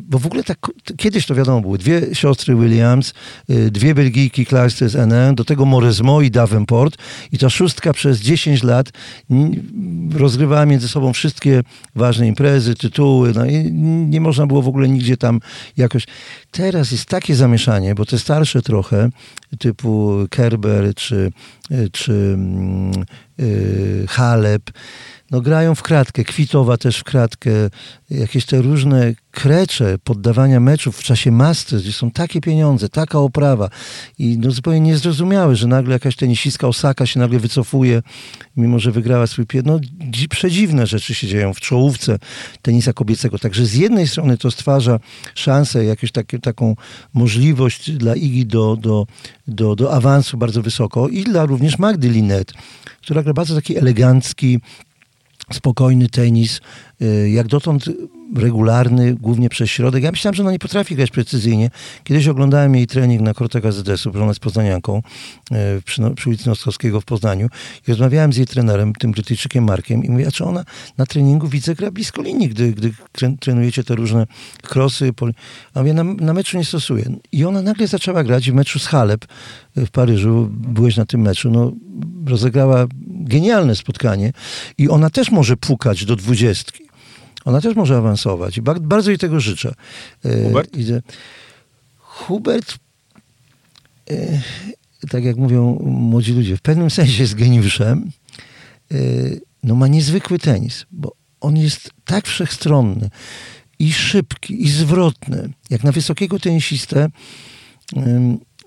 bo 0.01 0.19
w 0.19 0.25
ogóle 0.25 0.43
tak, 0.43 0.57
kiedyś 0.97 1.25
to 1.25 1.35
wiadomo 1.35 1.61
było, 1.61 1.77
dwie 1.77 2.15
siostry 2.15 2.55
Williams, 2.55 3.13
y, 3.49 3.71
dwie 3.71 3.95
Belgijki 3.95 4.45
Clijsters 4.45 4.95
NN, 4.95 5.35
do 5.35 5.45
tego 5.45 5.65
Moresmo 5.65 6.21
i 6.21 6.31
Davenport. 6.31 6.97
I 7.31 7.37
ta 7.37 7.49
szóstka 7.49 7.93
przez 7.93 8.19
10 8.19 8.63
lat 8.63 8.89
rozgrywała 10.15 10.65
między 10.65 10.87
sobą 10.87 11.13
wszystkie 11.13 11.63
ważne 11.95 12.27
imprezy, 12.27 12.75
tytuły, 12.75 13.33
no 13.35 13.45
i 13.45 13.71
nie 14.09 14.21
można 14.21 14.47
było 14.47 14.61
w 14.61 14.67
ogóle 14.67 14.89
nigdzie 14.89 15.17
tam 15.17 15.39
jakoś... 15.77 16.07
Teraz 16.51 16.91
jest 16.91 17.05
takie 17.05 17.35
zamieszanie, 17.35 17.95
bo 17.95 18.05
te 18.05 18.19
starsze 18.19 18.61
trochę, 18.61 19.09
typu 19.59 20.13
Kerber 20.29 20.95
czy, 20.95 21.31
y, 21.71 21.89
czy 21.89 22.37
yy, 23.37 24.05
Halep, 24.07 24.71
no 25.33 25.41
grają 25.41 25.75
w 25.75 25.81
kratkę, 25.81 26.23
Kwitowa 26.23 26.77
też 26.77 26.97
w 26.99 27.03
kratkę, 27.03 27.51
jakieś 28.09 28.45
te 28.45 28.61
różne 28.61 29.13
krecze 29.31 29.97
poddawania 30.03 30.59
meczów 30.59 30.97
w 30.97 31.03
czasie 31.03 31.31
Masters, 31.31 31.83
gdzie 31.83 31.93
są 31.93 32.11
takie 32.11 32.41
pieniądze, 32.41 32.89
taka 32.89 33.19
oprawa 33.19 33.69
i 34.19 34.37
no 34.37 34.51
zupełnie 34.51 34.79
niezrozumiałe, 34.79 35.55
że 35.55 35.67
nagle 35.67 35.93
jakaś 35.93 36.15
tenisistka 36.15 36.67
Osaka 36.67 37.05
się 37.05 37.19
nagle 37.19 37.39
wycofuje, 37.39 38.01
mimo 38.57 38.79
że 38.79 38.91
wygrała 38.91 39.27
swój 39.27 39.45
pied. 39.45 39.65
No 39.65 39.79
przedziwne 40.29 40.87
rzeczy 40.87 41.15
się 41.15 41.27
dzieją 41.27 41.53
w 41.53 41.59
czołówce 41.59 42.19
tenisa 42.61 42.93
kobiecego. 42.93 43.39
Także 43.39 43.65
z 43.65 43.73
jednej 43.73 44.07
strony 44.07 44.37
to 44.37 44.51
stwarza 44.51 44.99
szansę, 45.35 45.85
jakąś 45.85 46.11
takie, 46.11 46.39
taką 46.39 46.75
możliwość 47.13 47.91
dla 47.91 48.15
Igi 48.15 48.45
do, 48.45 48.75
do, 48.75 49.07
do, 49.47 49.75
do 49.75 49.93
awansu 49.93 50.37
bardzo 50.37 50.61
wysoko 50.61 51.09
i 51.09 51.23
dla 51.23 51.45
również 51.45 51.79
Magdy 51.79 52.09
Linet, 52.09 52.53
która 53.01 53.23
gra 53.23 53.33
bardzo 53.33 53.55
taki 53.55 53.77
elegancki, 53.77 54.59
spokojny 55.51 56.09
tenis, 56.09 56.61
y, 57.01 57.29
jak 57.29 57.47
dotąd 57.47 57.85
regularny, 58.35 59.13
głównie 59.13 59.49
przez 59.49 59.69
środek. 59.69 60.03
Ja 60.03 60.11
myślałem, 60.11 60.35
że 60.35 60.43
ona 60.43 60.51
nie 60.51 60.59
potrafi 60.59 60.95
grać 60.95 61.11
precyzyjnie. 61.11 61.69
Kiedyś 62.03 62.27
oglądałem 62.27 62.75
jej 62.75 62.87
trening 62.87 63.21
na 63.21 63.33
Korteka 63.33 63.71
ZS-u, 63.71 64.11
bo 64.11 64.19
ona 64.19 64.27
jest 64.27 64.39
poznanianką 64.39 65.01
y, 65.51 65.81
przy, 65.81 66.01
no, 66.01 66.11
przy 66.11 66.29
ulicy 66.29 66.49
Noskowskiego 66.49 67.01
w 67.01 67.05
Poznaniu 67.05 67.47
i 67.87 67.91
rozmawiałem 67.91 68.33
z 68.33 68.37
jej 68.37 68.47
trenerem, 68.47 68.93
tym 68.93 69.11
Brytyjczykiem 69.11 69.63
Markiem 69.63 70.03
i 70.03 70.09
mówię, 70.09 70.27
a 70.27 70.31
czy 70.31 70.45
ona 70.45 70.65
na 70.97 71.05
treningu 71.05 71.47
widzę 71.47 71.75
gra 71.75 71.91
blisko 71.91 72.21
linii, 72.21 72.49
gdy, 72.49 72.71
gdy 72.71 72.93
trenujecie 73.39 73.83
te 73.83 73.95
różne 73.95 74.27
krosy. 74.61 75.11
A 75.73 75.79
mówię, 75.79 75.93
na, 75.93 76.03
na 76.03 76.33
meczu 76.33 76.57
nie 76.57 76.65
stosuje. 76.65 77.05
I 77.31 77.45
ona 77.45 77.61
nagle 77.61 77.87
zaczęła 77.87 78.23
grać 78.23 78.51
w 78.51 78.53
meczu 78.53 78.79
z 78.79 78.85
Halep 78.87 79.25
w 79.75 79.89
Paryżu. 79.89 80.49
Byłeś 80.51 80.97
na 80.97 81.05
tym 81.05 81.21
meczu. 81.21 81.51
No, 81.51 81.71
rozegrała 82.27 82.87
genialne 83.07 83.75
spotkanie 83.75 84.33
i 84.77 84.89
ona 84.89 85.09
też 85.09 85.31
może 85.31 85.57
pukać 85.57 86.05
do 86.05 86.15
dwudziestki. 86.15 86.82
Ona 87.45 87.61
też 87.61 87.75
może 87.75 87.97
awansować 87.97 88.57
i 88.57 88.61
bardzo 88.61 89.11
jej 89.11 89.17
tego 89.17 89.39
życzę. 89.39 89.73
E, 90.25 90.43
Hubert? 90.43 90.77
Hubert, 91.97 92.75
e, 94.09 94.41
tak 95.09 95.23
jak 95.23 95.37
mówią 95.37 95.79
młodzi 95.83 96.33
ludzie, 96.33 96.57
w 96.57 96.61
pewnym 96.61 96.89
sensie 96.89 97.21
jest 97.21 97.35
geniuszem. 97.35 98.11
E, 98.91 98.95
no 99.63 99.75
ma 99.75 99.87
niezwykły 99.87 100.39
tenis, 100.39 100.85
bo 100.91 101.15
on 101.41 101.57
jest 101.57 101.91
tak 102.05 102.27
wszechstronny 102.27 103.09
i 103.79 103.93
szybki, 103.93 104.63
i 104.63 104.69
zwrotny, 104.69 105.49
jak 105.69 105.83
na 105.83 105.91
wysokiego 105.91 106.39
tenisistę 106.39 107.09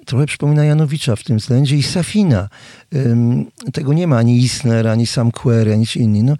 trochę 0.06 0.26
przypomina 0.26 0.64
Janowicza 0.64 1.16
w 1.16 1.22
tym 1.22 1.36
względzie 1.38 1.76
i 1.76 1.82
Safina. 1.82 2.48
Tego 3.72 3.92
nie 3.92 4.06
ma 4.06 4.18
ani 4.18 4.38
Isner, 4.38 4.88
ani 4.88 5.06
Sam 5.06 5.30
Query, 5.30 5.72
ani 5.72 5.86
inni. 5.96 6.22
No, 6.22 6.36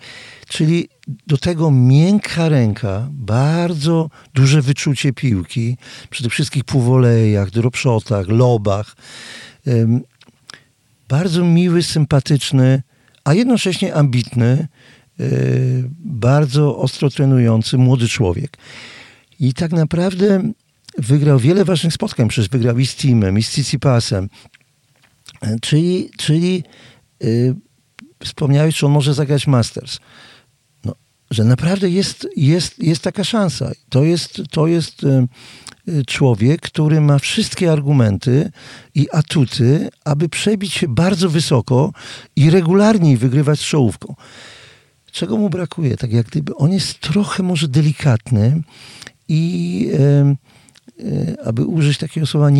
czyli 0.49 0.89
do 1.27 1.39
tego 1.39 1.71
miękka 1.71 2.49
ręka, 2.49 3.09
bardzo 3.11 4.11
duże 4.35 4.63
wyczucie 4.63 5.13
piłki, 5.13 5.77
przy 6.11 6.23
tych 6.23 6.33
wszystkich 6.33 6.65
półwolejach, 6.65 7.51
dropshotach, 7.51 8.29
lobach. 8.29 8.97
Bardzo 11.09 11.45
miły, 11.45 11.83
sympatyczny, 11.83 12.83
a 13.25 13.35
jednocześnie 13.35 13.95
ambitny, 13.95 14.69
e, 15.21 15.25
bardzo 16.05 16.79
ostro 16.79 17.11
trenujący 17.11 17.79
młody 17.79 18.09
człowiek. 18.09 18.57
I 19.41 19.55
tak 19.55 19.73
naprawdę 19.73 20.53
wygrał 20.99 21.39
wiele 21.39 21.65
ważnych 21.65 21.93
spotkań, 21.93 22.29
przecież 22.29 22.49
wygrał 22.49 22.79
i 22.79 22.87
z 22.87 22.97
Teamem, 22.97 23.39
i 23.39 23.43
z 23.43 23.51
Cicipasem. 23.51 24.29
E, 25.41 25.57
czyli, 25.61 26.11
czyli 26.17 26.65
yy, 27.21 27.55
wspomniałeś, 28.25 28.79
że 28.79 28.87
on 28.87 28.93
może 28.93 29.15
zagrać 29.15 29.47
Masters. 29.47 29.99
No, 30.85 30.95
że 31.31 31.45
naprawdę 31.45 31.91
jest, 31.91 32.29
jest, 32.37 32.83
jest 32.83 33.03
taka 33.03 33.25
szansa. 33.25 33.73
To 33.89 34.05
jest, 34.05 34.43
to 34.51 34.67
jest 34.67 35.03
yy, 35.87 36.05
człowiek, 36.05 36.61
który 36.61 37.01
ma 37.01 37.19
wszystkie 37.19 37.73
argumenty 37.73 38.51
i 38.95 39.07
atuty, 39.13 39.89
aby 40.05 40.29
przebić 40.29 40.73
się 40.73 40.89
bardzo 40.89 41.31
wysoko 41.31 41.93
i 42.37 42.51
regularnie 42.51 43.17
wygrywać 43.17 43.61
z 43.61 43.65
czołówką. 43.65 44.15
Czego 45.13 45.37
mu 45.37 45.51
brakuje? 45.51 45.97
Tak 45.97 46.13
jak 46.13 46.27
gdyby 46.27 46.55
on 46.55 46.73
jest 46.73 47.01
trochę 47.01 47.43
może 47.43 47.69
delikatny 47.69 48.63
i 49.29 49.91
aby 51.45 51.65
użyć 51.65 51.99
takiego 51.99 52.27
słowa 52.27 52.51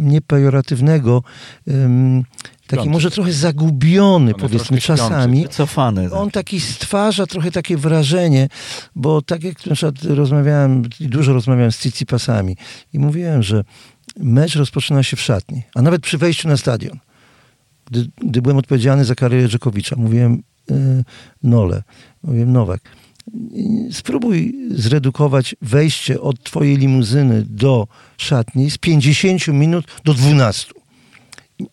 niepejoratywnego, 0.00 1.22
taki 2.66 2.90
może 2.90 3.10
trochę 3.10 3.32
zagubiony, 3.32 4.34
powiedzmy, 4.34 4.80
czasami. 4.80 5.42
Wycofany. 5.42 6.10
Tak. 6.10 6.12
On 6.18 6.30
taki 6.30 6.60
stwarza 6.60 7.26
trochę 7.26 7.50
takie 7.50 7.76
wrażenie, 7.76 8.48
bo 8.94 9.22
tak 9.22 9.44
jak 9.44 9.66
na 9.66 9.74
przykład 9.74 10.04
rozmawiałem, 10.04 10.82
dużo 11.00 11.32
rozmawiałem 11.32 11.72
z 11.72 11.78
Cicipasami 11.78 12.56
i 12.92 12.98
mówiłem, 12.98 13.42
że 13.42 13.64
mecz 14.16 14.56
rozpoczyna 14.56 15.02
się 15.02 15.16
w 15.16 15.20
szatni, 15.20 15.62
a 15.74 15.82
nawet 15.82 16.02
przy 16.02 16.18
wejściu 16.18 16.48
na 16.48 16.56
stadion. 16.56 16.98
Gdy, 17.90 18.06
gdy 18.24 18.42
byłem 18.42 18.56
odpowiedzialny 18.56 19.04
za 19.04 19.14
karierę 19.14 19.48
Dżekowicza, 19.48 19.96
mówiłem 19.96 20.42
yy, 20.70 21.04
Nole, 21.42 21.82
mówiłem 22.22 22.52
Nowak, 22.52 22.80
spróbuj 23.92 24.54
zredukować 24.70 25.56
wejście 25.62 26.20
od 26.20 26.42
twojej 26.42 26.76
limuzyny 26.76 27.44
do 27.48 27.88
szatni 28.16 28.70
z 28.70 28.78
50 28.78 29.48
minut 29.48 29.84
do 30.04 30.14
12. 30.14 30.72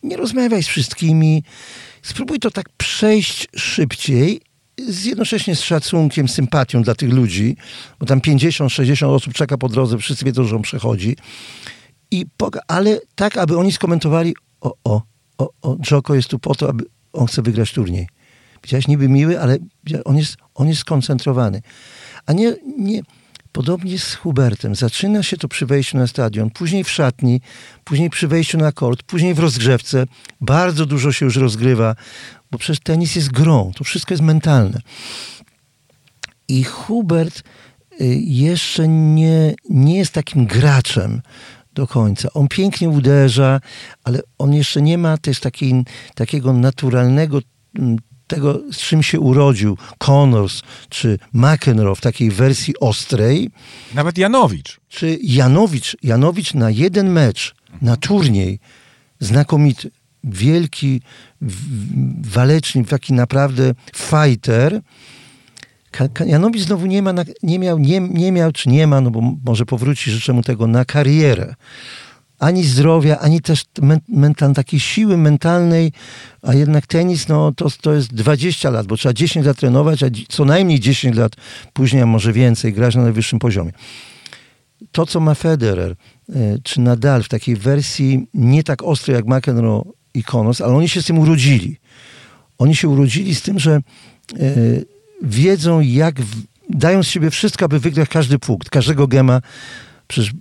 Nie 0.04 0.18
rozmawiaj 0.18 0.64
z 0.64 0.68
wszystkimi. 0.68 1.44
Spróbuj 2.02 2.40
to 2.40 2.52
tak 2.52 2.70
przejść 2.78 3.48
szybciej, 3.56 4.42
z 4.88 5.06
jednocześnie 5.06 5.56
z 5.56 5.62
szacunkiem, 5.62 6.28
sympatią 6.28 6.82
dla 6.84 6.96
tych 6.96 7.10
ludzi, 7.10 7.58
bo 8.00 8.06
tam 8.06 8.20
50-60 8.20 9.06
osób 9.06 9.34
czeka 9.34 9.58
po 9.58 9.70
drodze, 9.70 9.98
wszyscy 9.98 10.26
wiedzą, 10.26 10.44
że 10.44 10.56
on 10.56 10.62
przechodzi. 10.62 11.16
I 12.12 12.26
ale 12.68 13.00
tak, 13.16 13.38
aby 13.38 13.58
oni 13.58 13.72
skomentowali, 13.72 14.36
o, 14.62 14.74
o, 14.84 15.02
o, 15.38 15.50
o, 15.62 15.78
Joko 15.92 16.16
jest 16.16 16.30
tu 16.30 16.40
po 16.40 16.56
to, 16.56 16.70
aby 16.70 16.84
on 17.14 17.28
chce 17.28 17.42
wygrać 17.42 17.72
turniej. 17.72 18.08
Widziałeś, 18.64 18.88
niby 18.88 19.10
miły, 19.10 19.42
ale 19.42 19.58
on 20.06 20.18
jest, 20.18 20.38
on 20.56 20.68
jest 20.68 20.82
skoncentrowany. 20.82 21.62
A 22.26 22.34
nie, 22.34 22.56
nie, 22.78 23.02
podobnie 23.52 24.00
z 24.00 24.16
Hubertem. 24.16 24.76
Zaczyna 24.76 25.24
się 25.24 25.38
to 25.38 25.48
przy 25.48 25.66
wejściu 25.66 25.98
na 25.98 26.08
stadion, 26.08 26.50
później 26.50 26.84
w 26.84 26.90
szatni, 26.90 27.42
później 27.84 28.10
przy 28.10 28.28
wejściu 28.28 28.58
na 28.58 28.72
kort, 28.72 29.04
później 29.04 29.34
w 29.34 29.40
rozgrzewce. 29.40 30.06
Bardzo 30.42 30.86
dużo 30.86 31.12
się 31.12 31.26
już 31.26 31.36
rozgrywa, 31.36 31.96
bo 32.52 32.58
przecież 32.58 32.80
tenis 32.80 33.16
jest 33.16 33.32
grą. 33.32 33.72
To 33.76 33.84
wszystko 33.84 34.14
jest 34.14 34.24
mentalne. 34.24 34.82
I 36.48 36.64
Hubert 36.64 37.44
y, 38.02 38.06
jeszcze 38.22 38.88
nie, 38.88 39.56
nie 39.70 39.98
jest 39.98 40.12
takim 40.12 40.46
graczem 40.46 41.22
do 41.74 41.88
końca. 41.88 42.30
On 42.34 42.48
pięknie 42.48 42.90
uderza, 42.90 43.62
ale 44.04 44.20
on 44.38 44.54
jeszcze 44.54 44.82
nie 44.82 44.98
ma 44.98 45.18
też 45.18 45.40
takiej, 45.40 45.86
takiego 46.16 46.54
naturalnego 46.54 47.40
mm, 47.80 47.98
tego, 48.28 48.62
z 48.72 48.78
czym 48.78 49.04
się 49.04 49.20
urodził 49.20 49.78
Connors 49.98 50.62
czy 50.90 51.20
McEnroe 51.34 51.96
w 51.96 52.02
takiej 52.02 52.32
wersji 52.32 52.80
ostrej. 52.80 53.50
Nawet 53.94 54.18
Janowicz. 54.18 54.80
Czy 54.90 55.18
Janowicz, 55.22 55.98
Janowicz 56.04 56.54
na 56.54 56.70
jeden 56.70 57.10
mecz, 57.10 57.56
na 57.82 57.96
turniej, 57.96 58.60
znakomity, 59.20 59.92
wielki 60.24 61.02
walecznik, 62.22 62.88
taki 62.88 63.14
naprawdę 63.14 63.74
fighter. 63.96 64.82
Janowicz 66.26 66.62
znowu 66.62 66.86
nie, 66.86 67.02
ma, 67.02 67.14
nie, 67.44 67.60
miał, 67.60 67.80
nie, 67.80 68.00
nie 68.00 68.32
miał, 68.32 68.52
czy 68.52 68.70
nie 68.70 68.88
ma, 68.88 69.02
no 69.02 69.12
bo 69.12 69.22
może 69.46 69.66
powróci, 69.66 70.12
życzę 70.12 70.34
mu 70.34 70.44
tego, 70.44 70.68
na 70.68 70.86
karierę 70.86 71.56
ani 72.40 72.64
zdrowia, 72.64 73.20
ani 73.20 73.42
też 73.42 73.66
mental, 74.08 74.54
takiej 74.54 74.80
siły 74.80 75.18
mentalnej, 75.18 75.92
a 76.42 76.54
jednak 76.54 76.88
tenis, 76.88 77.28
no 77.28 77.52
to, 77.52 77.68
to 77.82 77.94
jest 77.94 78.14
20 78.14 78.70
lat, 78.70 78.88
bo 78.88 78.98
trzeba 78.98 79.14
10 79.14 79.46
lat 79.46 79.58
trenować, 79.58 80.04
a 80.04 80.08
co 80.30 80.46
najmniej 80.46 80.80
10 80.80 81.18
lat 81.18 81.32
później, 81.74 82.02
a 82.02 82.06
może 82.06 82.34
więcej, 82.34 82.74
grać 82.74 82.96
na 82.96 83.02
najwyższym 83.02 83.40
poziomie. 83.40 83.72
To, 84.92 85.06
co 85.06 85.20
ma 85.20 85.36
Federer, 85.36 85.96
e, 86.30 86.58
czy 86.64 86.82
Nadal 86.82 87.24
w 87.24 87.30
takiej 87.30 87.56
wersji 87.56 88.28
nie 88.34 88.64
tak 88.64 88.84
ostrej 88.84 89.16
jak 89.16 89.26
McEnroe 89.26 89.84
i 90.14 90.24
Connors, 90.24 90.62
ale 90.62 90.74
oni 90.74 90.90
się 90.90 91.02
z 91.02 91.06
tym 91.06 91.20
urodzili. 91.20 91.78
Oni 92.58 92.76
się 92.76 92.90
urodzili 92.90 93.36
z 93.36 93.42
tym, 93.42 93.60
że 93.60 93.72
e, 93.74 93.82
wiedzą, 95.22 95.80
jak 95.80 96.16
dają 96.70 97.04
z 97.04 97.08
siebie 97.08 97.30
wszystko, 97.30 97.66
aby 97.66 97.80
wygrać 97.80 98.10
każdy 98.10 98.40
punkt, 98.40 98.70
każdego 98.70 99.08
gema. 99.08 99.42
Przecież 100.08 100.34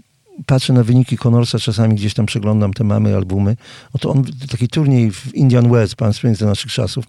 patrzę 0.46 0.72
na 0.72 0.84
wyniki 0.84 1.18
Connorsa, 1.18 1.58
czasami 1.58 1.94
gdzieś 1.94 2.14
tam 2.14 2.26
przeglądam 2.26 2.72
te 2.72 2.84
mamy, 2.84 3.16
albumy. 3.16 3.56
Oto 3.92 4.10
on, 4.10 4.24
taki 4.50 4.68
turniej 4.68 5.12
w 5.12 5.34
Indian 5.34 5.70
Wells, 5.70 5.94
pan 5.94 6.12
Springs 6.12 6.38
za 6.38 6.46
naszych 6.46 6.72
czasów, 6.72 7.04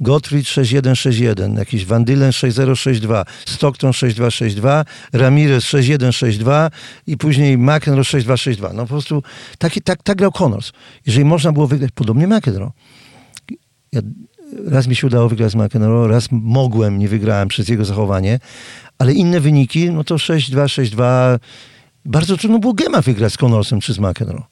Gottfried 0.00 0.48
6161, 0.48 1.56
jakiś 1.56 1.84
Van 1.84 2.04
Dylen 2.04 2.32
6062, 2.32 3.24
Stockton 3.46 3.92
6262, 3.92 4.84
Ramirez 5.12 5.64
6162 5.64 6.70
i 7.06 7.16
później 7.16 7.58
McEnroe 7.58 8.04
6262. 8.04 8.72
No 8.72 8.82
po 8.82 8.88
prostu 8.88 9.22
taki, 9.58 9.82
tak, 9.82 10.02
tak 10.02 10.18
grał 10.18 10.32
Connors. 10.32 10.72
Jeżeli 11.06 11.24
można 11.24 11.52
było 11.52 11.66
wygrać, 11.66 11.90
podobnie 11.94 12.26
McEnroe. 12.26 12.70
Ja, 13.92 14.00
raz 14.66 14.86
mi 14.86 14.96
się 14.96 15.06
udało 15.06 15.28
wygrać 15.28 15.52
z 15.52 15.54
McEnroe, 15.54 16.08
raz 16.08 16.28
mogłem, 16.30 16.98
nie 16.98 17.08
wygrałem 17.08 17.48
przez 17.48 17.68
jego 17.68 17.84
zachowanie, 17.84 18.38
ale 18.98 19.12
inne 19.12 19.40
wyniki, 19.40 19.90
no 19.90 20.04
to 20.04 20.14
6-2, 20.14 20.64
6-2. 20.64 21.38
Bardzo 22.06 22.36
trudno 22.36 22.58
było 22.58 22.74
Gema 22.74 23.02
wygrać 23.02 23.32
z 23.32 23.36
Connorsem 23.36 23.80
czy 23.80 23.94
z 23.94 23.98
McEnroe. 23.98 24.42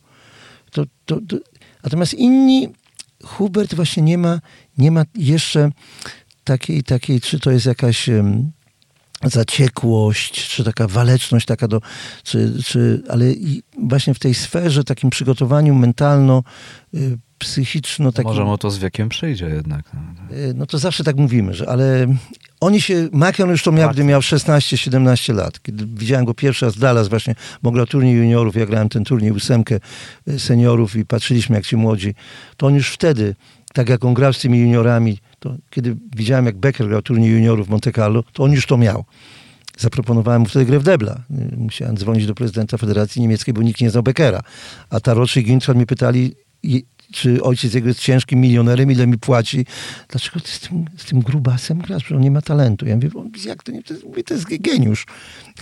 To, 0.71 0.85
to, 1.05 1.19
to, 1.29 1.37
natomiast 1.83 2.15
inni 2.15 2.69
Hubert 3.25 3.75
właśnie 3.75 4.03
nie 4.03 4.19
ma, 4.19 4.41
nie 4.79 4.91
ma 4.91 5.05
jeszcze 5.15 5.71
takiej, 6.45 6.83
takiej, 6.83 7.21
czy 7.21 7.41
to 7.41 7.51
jest 7.51 7.67
jakaś 7.67 8.09
um, 8.09 8.53
zaciekłość, 9.23 10.49
czy 10.49 10.65
taka 10.65 10.89
waleczność 10.89 11.47
taka 11.47 11.69
do, 11.69 11.81
czy, 12.23 12.53
czy, 12.65 13.03
ale 13.09 13.25
właśnie 13.83 14.15
w 14.15 14.19
tej 14.19 14.35
sferze, 14.35 14.85
takim 14.85 15.11
przygotowaniu 15.11 15.75
mentalno, 15.75 16.43
y, 16.95 17.19
psychiczno. 17.39 18.13
Takim, 18.13 18.29
Może 18.29 18.45
mu 18.45 18.59
to 18.59 18.71
z 18.71 18.79
wiekiem 18.79 19.09
przyjdzie 19.09 19.47
jednak. 19.47 19.91
No. 19.95 20.37
Y, 20.37 20.55
no 20.55 20.67
to 20.67 20.79
zawsze 20.79 21.05
tak 21.05 21.17
mówimy, 21.17 21.55
że 21.55 21.69
ale 21.69 22.07
oni 22.65 22.81
się, 22.81 23.09
Makion 23.12 23.51
już 23.51 23.62
to 23.62 23.73
miał, 23.73 23.91
gdy 23.91 24.05
miał 24.05 24.21
16-17 24.21 25.35
lat. 25.35 25.62
Kiedy 25.62 25.87
widziałem 25.87 26.25
go 26.25 26.35
pierwszy 26.35 26.65
raz 26.67 26.79
Dallas 26.79 27.09
właśnie, 27.09 27.35
bo 27.62 27.71
grał 27.71 27.87
turniej 27.87 28.17
juniorów, 28.17 28.57
ja 28.57 28.67
grałem 28.67 28.89
ten 28.89 29.05
turniej 29.05 29.33
ósemkę 29.33 29.79
y, 30.29 30.41
seniorów 30.41 30.97
i 30.97 31.07
patrzyliśmy 31.07 31.57
jak 31.57 31.67
ci 31.67 31.77
młodzi, 31.77 32.15
to 32.57 32.67
on 32.67 32.75
już 32.75 32.91
wtedy, 32.91 33.35
tak 33.73 33.89
jak 33.89 34.05
on 34.05 34.15
grał 34.15 34.33
z 34.33 34.39
tymi 34.39 34.59
juniorami, 34.59 35.19
to 35.39 35.55
kiedy 35.71 35.97
widziałem 36.17 36.47
jak 36.47 36.57
Becker 36.57 36.89
grał 36.89 37.03
turniej 37.03 37.31
juniorów 37.31 37.67
w 37.67 37.71
Monte 37.71 37.93
Carlo, 37.93 38.23
to 38.33 38.43
on 38.43 38.53
już 38.53 38.67
to 38.67 38.77
miał. 38.77 39.05
Zaproponowałem 39.79 40.43
mu 40.43 40.49
wtedy 40.49 40.65
grę 40.65 40.79
w 40.79 40.83
debla. 40.83 41.23
Y, 41.53 41.57
musiałem 41.57 41.97
dzwonić 41.97 42.27
do 42.27 42.35
prezydenta 42.35 42.79
Federacji 42.79 43.23
Niemieckiej, 43.23 43.55
bo 43.55 43.62
nikt 43.62 43.81
nie 43.81 43.91
znał 43.91 44.03
Beckera. 44.03 44.41
A 44.91 45.01
Taroczy 45.01 45.41
i 45.41 45.45
Gintrad 45.45 45.77
mi 45.77 45.87
pytali, 45.87 46.35
czy 47.15 47.43
ojciec 47.43 47.75
jego 47.75 47.89
jest 47.89 48.01
ciężkim 48.01 48.41
milionerem, 48.41 48.91
ile 48.91 49.07
mi 49.07 49.19
płaci. 49.19 49.67
Dlaczego 50.09 50.41
ty 50.41 50.49
z 50.51 50.61
tym, 50.61 50.85
z 50.97 51.05
tym 51.05 51.21
grubasem 51.21 51.79
grasz? 51.79 52.03
Przecież 52.03 52.17
on 52.17 52.23
nie 52.23 52.31
ma 52.31 52.43
talentu. 52.43 52.87
Ja 52.87 52.95
mówię, 52.95 53.11
jak 53.45 53.62
to 53.62 53.73
nie? 53.73 53.83
To 53.83 53.95
jest, 53.95 54.07
mówię, 54.07 54.25
to 54.25 54.35
jest 54.35 54.47
geniusz. 54.61 55.07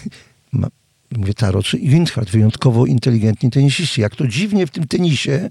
Ma, 0.53 0.69
mówię, 1.17 1.35
Taro, 1.35 1.63
czy 1.63 1.79
Windhard, 1.79 2.31
wyjątkowo 2.31 2.87
inteligentni 2.87 3.51
tenisiści. 3.51 4.01
Jak 4.01 4.17
to 4.17 4.27
dziwnie 4.27 4.67
w 4.67 4.71
tym 4.71 4.87
tenisie 4.87 5.51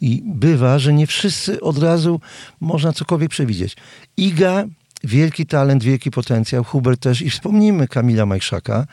i 0.00 0.22
bywa, 0.26 0.78
że 0.78 0.92
nie 0.92 1.06
wszyscy 1.06 1.60
od 1.60 1.78
razu 1.78 2.20
można 2.60 2.92
cokolwiek 2.92 3.30
przewidzieć. 3.30 3.76
Iga, 4.16 4.64
wielki 5.04 5.46
talent, 5.46 5.84
wielki 5.84 6.10
potencjał, 6.10 6.64
Hubert 6.64 7.00
też 7.00 7.22
i 7.22 7.30
wspomnijmy 7.30 7.88
Kamila 7.88 8.26
Majszaka, 8.26 8.86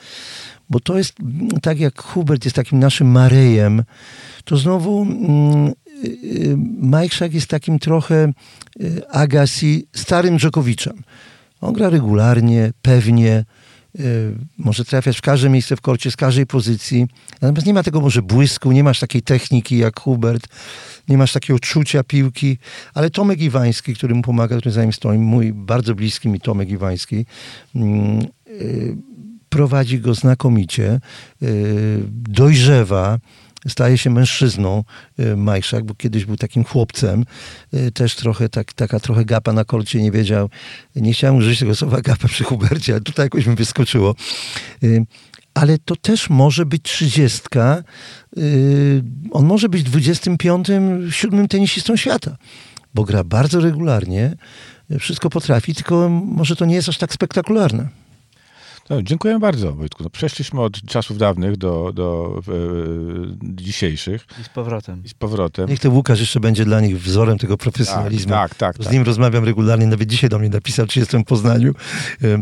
bo 0.70 0.80
to 0.80 0.98
jest, 0.98 1.14
tak 1.62 1.80
jak 1.80 2.02
Hubert 2.02 2.46
jest 2.46 2.56
takim 2.56 2.80
naszym 2.80 3.08
Marejem, 3.08 3.84
to 4.46 4.58
znowu 4.58 5.02
mm, 5.02 5.74
y, 6.04 7.06
y, 7.06 7.10
Shack 7.10 7.34
jest 7.34 7.48
takim 7.48 7.80
trochę 7.80 8.34
y, 8.82 9.10
Agassi 9.10 9.88
starym 9.94 10.40
Dżokowiczem. 10.40 11.04
On 11.62 11.74
gra 11.74 11.90
regularnie, 11.90 12.72
pewnie, 12.82 13.46
może 14.58 14.86
trafiać 14.86 15.18
w 15.18 15.22
każde 15.22 15.50
miejsce 15.50 15.76
w 15.76 15.82
korcie, 15.82 16.12
z 16.12 16.16
każdej 16.16 16.46
pozycji. 16.46 17.08
Natomiast 17.42 17.68
nie 17.68 17.74
ma 17.74 17.84
tego 17.84 18.02
może 18.02 18.22
błysku, 18.22 18.72
nie 18.72 18.84
masz 18.84 19.00
takiej 19.00 19.22
techniki 19.22 19.78
jak 19.78 20.00
Hubert, 20.00 20.48
nie 21.10 21.18
masz 21.18 21.34
takiego 21.34 21.60
czucia 21.60 22.04
piłki, 22.04 22.58
ale 22.94 23.10
Tomek 23.10 23.42
Iwański, 23.42 23.94
który 23.94 24.16
mu 24.16 24.22
pomaga, 24.22 24.58
który 24.58 24.72
za 24.72 24.84
nim 24.84 24.94
stoi, 24.94 25.18
mój 25.18 25.54
bardzo 25.54 25.96
bliski 25.96 26.30
mi 26.30 26.40
Tomek 26.40 26.70
Iwański, 26.70 27.26
mm, 27.76 28.26
prowadzi 29.50 30.00
go 30.00 30.14
znakomicie, 30.14 31.00
dojrzewa, 32.12 33.20
staje 33.68 33.98
się 33.98 34.10
mężczyzną 34.10 34.84
y, 35.20 35.36
Majszak, 35.36 35.84
bo 35.84 35.96
kiedyś 35.96 36.26
był 36.26 36.38
takim 36.38 36.64
chłopcem. 36.64 37.26
Y, 37.74 37.92
też 37.92 38.16
trochę, 38.16 38.50
tak, 38.50 38.74
taka 38.74 39.00
trochę 39.00 39.26
gapa 39.26 39.54
na 39.54 39.66
korcie, 39.66 40.02
nie 40.02 40.12
wiedział. 40.12 40.50
Nie 40.96 41.14
chciałem 41.14 41.36
użyć 41.36 41.60
tego 41.60 41.76
słowa 41.76 42.02
gapa 42.02 42.28
przy 42.28 42.44
Hubercie, 42.44 42.94
ale 42.94 43.02
tutaj 43.02 43.26
jakoś 43.26 43.46
mi 43.46 43.56
wyskoczyło. 43.56 44.16
Y, 44.84 45.06
ale 45.54 45.78
to 45.78 45.96
też 45.96 46.30
może 46.30 46.66
być 46.66 46.82
trzydziestka. 46.84 47.84
On 49.32 49.46
może 49.46 49.70
być 49.70 49.84
25, 49.84 50.68
siódmym 51.10 51.48
tenisistą 51.48 51.96
świata, 51.96 52.38
bo 52.94 53.04
gra 53.04 53.24
bardzo 53.24 53.60
regularnie, 53.60 54.36
wszystko 55.00 55.30
potrafi, 55.30 55.76
tylko 55.76 56.10
może 56.10 56.56
to 56.56 56.66
nie 56.66 56.76
jest 56.76 56.90
aż 56.90 56.98
tak 56.98 57.14
spektakularne. 57.14 57.90
No, 58.90 59.02
dziękuję 59.02 59.40
bardzo, 59.40 59.74
Wojtku. 59.74 60.04
No, 60.04 60.10
przeszliśmy 60.10 60.62
od 60.62 60.82
czasów 60.82 61.18
dawnych 61.18 61.58
do, 61.58 61.92
do 61.94 62.40
e, 62.48 62.52
dzisiejszych. 63.44 64.26
I 64.42 64.44
z 64.44 64.50
powrotem. 64.50 65.02
I 65.06 65.10
z 65.10 65.14
powrotem. 65.14 65.70
Niech 65.70 65.80
ten 65.80 65.92
Łukasz 65.92 66.20
jeszcze 66.20 66.40
będzie 66.40 66.66
dla 66.66 66.82
nich 66.82 67.02
wzorem 67.02 67.38
tego 67.38 67.58
profesjonalizmu. 67.58 68.32
Tak, 68.32 68.56
tak, 68.56 68.78
tak. 68.78 68.88
Z 68.88 68.92
nim 68.92 69.02
tak. 69.02 69.08
rozmawiam 69.08 69.44
regularnie, 69.44 69.88
nawet 69.88 70.10
dzisiaj 70.10 70.30
do 70.30 70.40
mnie 70.40 70.50
napisał, 70.50 70.88
czy 70.88 71.00
jestem 71.00 71.22
w 71.22 71.26
Poznaniu. 71.26 71.74
E, 72.24 72.34
e, 72.34 72.42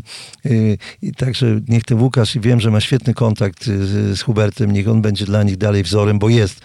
I 1.01 1.11
także 1.11 1.59
niech 1.67 1.83
ten 1.83 2.01
Łukasz, 2.01 2.35
i 2.35 2.39
wiem, 2.39 2.59
że 2.59 2.71
ma 2.71 2.81
świetny 2.81 3.13
kontakt 3.13 3.65
z, 3.65 4.17
z 4.17 4.21
Hubertem, 4.21 4.71
niech 4.71 4.87
on 4.87 5.01
będzie 5.01 5.25
dla 5.25 5.43
nich 5.43 5.57
dalej 5.57 5.83
wzorem, 5.83 6.19
bo 6.19 6.29
jest. 6.29 6.61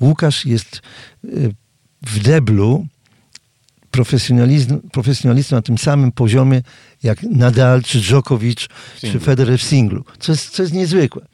Łukasz 0.00 0.46
jest 0.46 0.82
e, 1.24 1.28
w 2.02 2.18
deblu 2.18 2.86
profesjonalizm, 3.94 4.80
profesjonalistą 4.92 5.56
na 5.56 5.62
tym 5.62 5.78
samym 5.78 6.12
poziomie 6.12 6.62
jak 7.02 7.22
Nadal, 7.22 7.82
czy 7.82 8.00
Djokovic, 8.00 8.68
czy 9.00 9.20
Federer 9.20 9.58
w 9.58 9.62
singlu. 9.62 10.04
Co 10.18 10.32
jest, 10.32 10.50
co 10.50 10.62
jest 10.62 10.74
niezwykłe. 10.74 11.26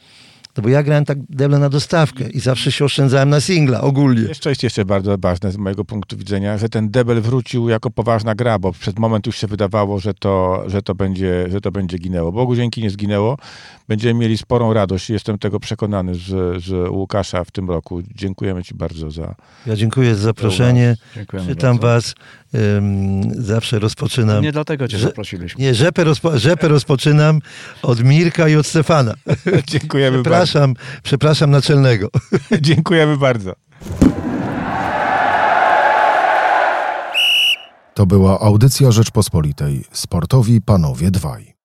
No 0.57 0.63
bo 0.63 0.69
ja 0.69 0.83
grałem 0.83 1.05
tak 1.05 1.19
deble 1.29 1.59
na 1.59 1.69
dostawkę 1.69 2.29
i 2.29 2.41
zawsze 2.41 2.73
się 2.73 2.85
oszczędzałem 2.85 3.31
na 3.31 3.41
singla 3.41 3.81
ogólnie. 3.81 4.23
Jeszcze 4.23 4.51
jest 4.51 4.63
jeszcze 4.63 4.85
bardzo 4.85 5.19
ważne 5.19 5.53
z 5.53 5.57
mojego 5.57 5.85
punktu 5.85 6.17
widzenia, 6.17 6.59
że 6.59 6.69
ten 6.69 6.91
debel 6.91 7.21
wrócił 7.21 7.69
jako 7.69 7.91
poważna 7.91 8.35
gra, 8.35 8.59
bo 8.59 8.73
przed 8.73 8.99
moment 8.99 9.27
już 9.27 9.37
się 9.37 9.47
wydawało, 9.47 9.99
że 9.99 10.15
to, 10.15 10.65
że 10.67 10.83
to, 10.83 10.95
będzie, 10.95 11.47
że 11.51 11.61
to 11.61 11.73
będzie 11.73 11.99
ginęło. 11.99 12.33
Bogu 12.33 12.57
dzięki 12.57 12.83
nie 12.83 12.91
zginęło. 12.91 13.39
Będziemy 13.89 14.21
mieli 14.21 14.39
sporą 14.39 14.73
radość 14.73 15.11
jestem 15.11 15.39
tego 15.39 15.61
przekonany 15.61 16.15
z, 16.15 16.63
z 16.65 16.91
Łukasza 16.91 17.45
w 17.45 17.51
tym 17.51 17.71
roku. 17.71 18.03
Dziękujemy 18.15 18.65
Ci 18.65 18.75
bardzo 18.75 19.11
za. 19.11 19.35
Ja 19.67 19.77
dziękuję 19.77 20.15
za 20.15 20.23
zaproszenie. 20.23 20.97
Czytam 21.49 21.79
bardzo. 21.79 21.81
Was. 21.81 22.15
Um, 22.55 23.45
zawsze 23.45 23.79
rozpoczynam. 23.79 24.43
Nie 24.43 24.53
dlatego 24.53 24.89
Cię 24.89 24.99
zaprosiliśmy. 24.99 25.65
Nie, 25.65 25.75
rzepę, 25.75 26.05
rozpo, 26.05 26.39
rzepę 26.39 26.69
rozpoczynam 26.69 27.39
od 27.83 28.05
Mirka 28.05 28.49
i 28.49 28.57
od 28.57 28.67
Stefana. 28.67 29.15
Dziękujemy 29.71 30.23
przepraszam, 30.23 30.75
bardzo. 30.75 31.01
Przepraszam 31.03 31.51
naczelnego. 31.51 32.09
Dziękujemy 32.61 33.17
bardzo. 33.17 33.53
To 37.95 38.07
była 38.07 38.41
audycja 38.41 38.91
Rzeczpospolitej. 38.91 39.85
Sportowi 39.93 40.61
panowie 40.61 41.11
dwaj. 41.11 41.60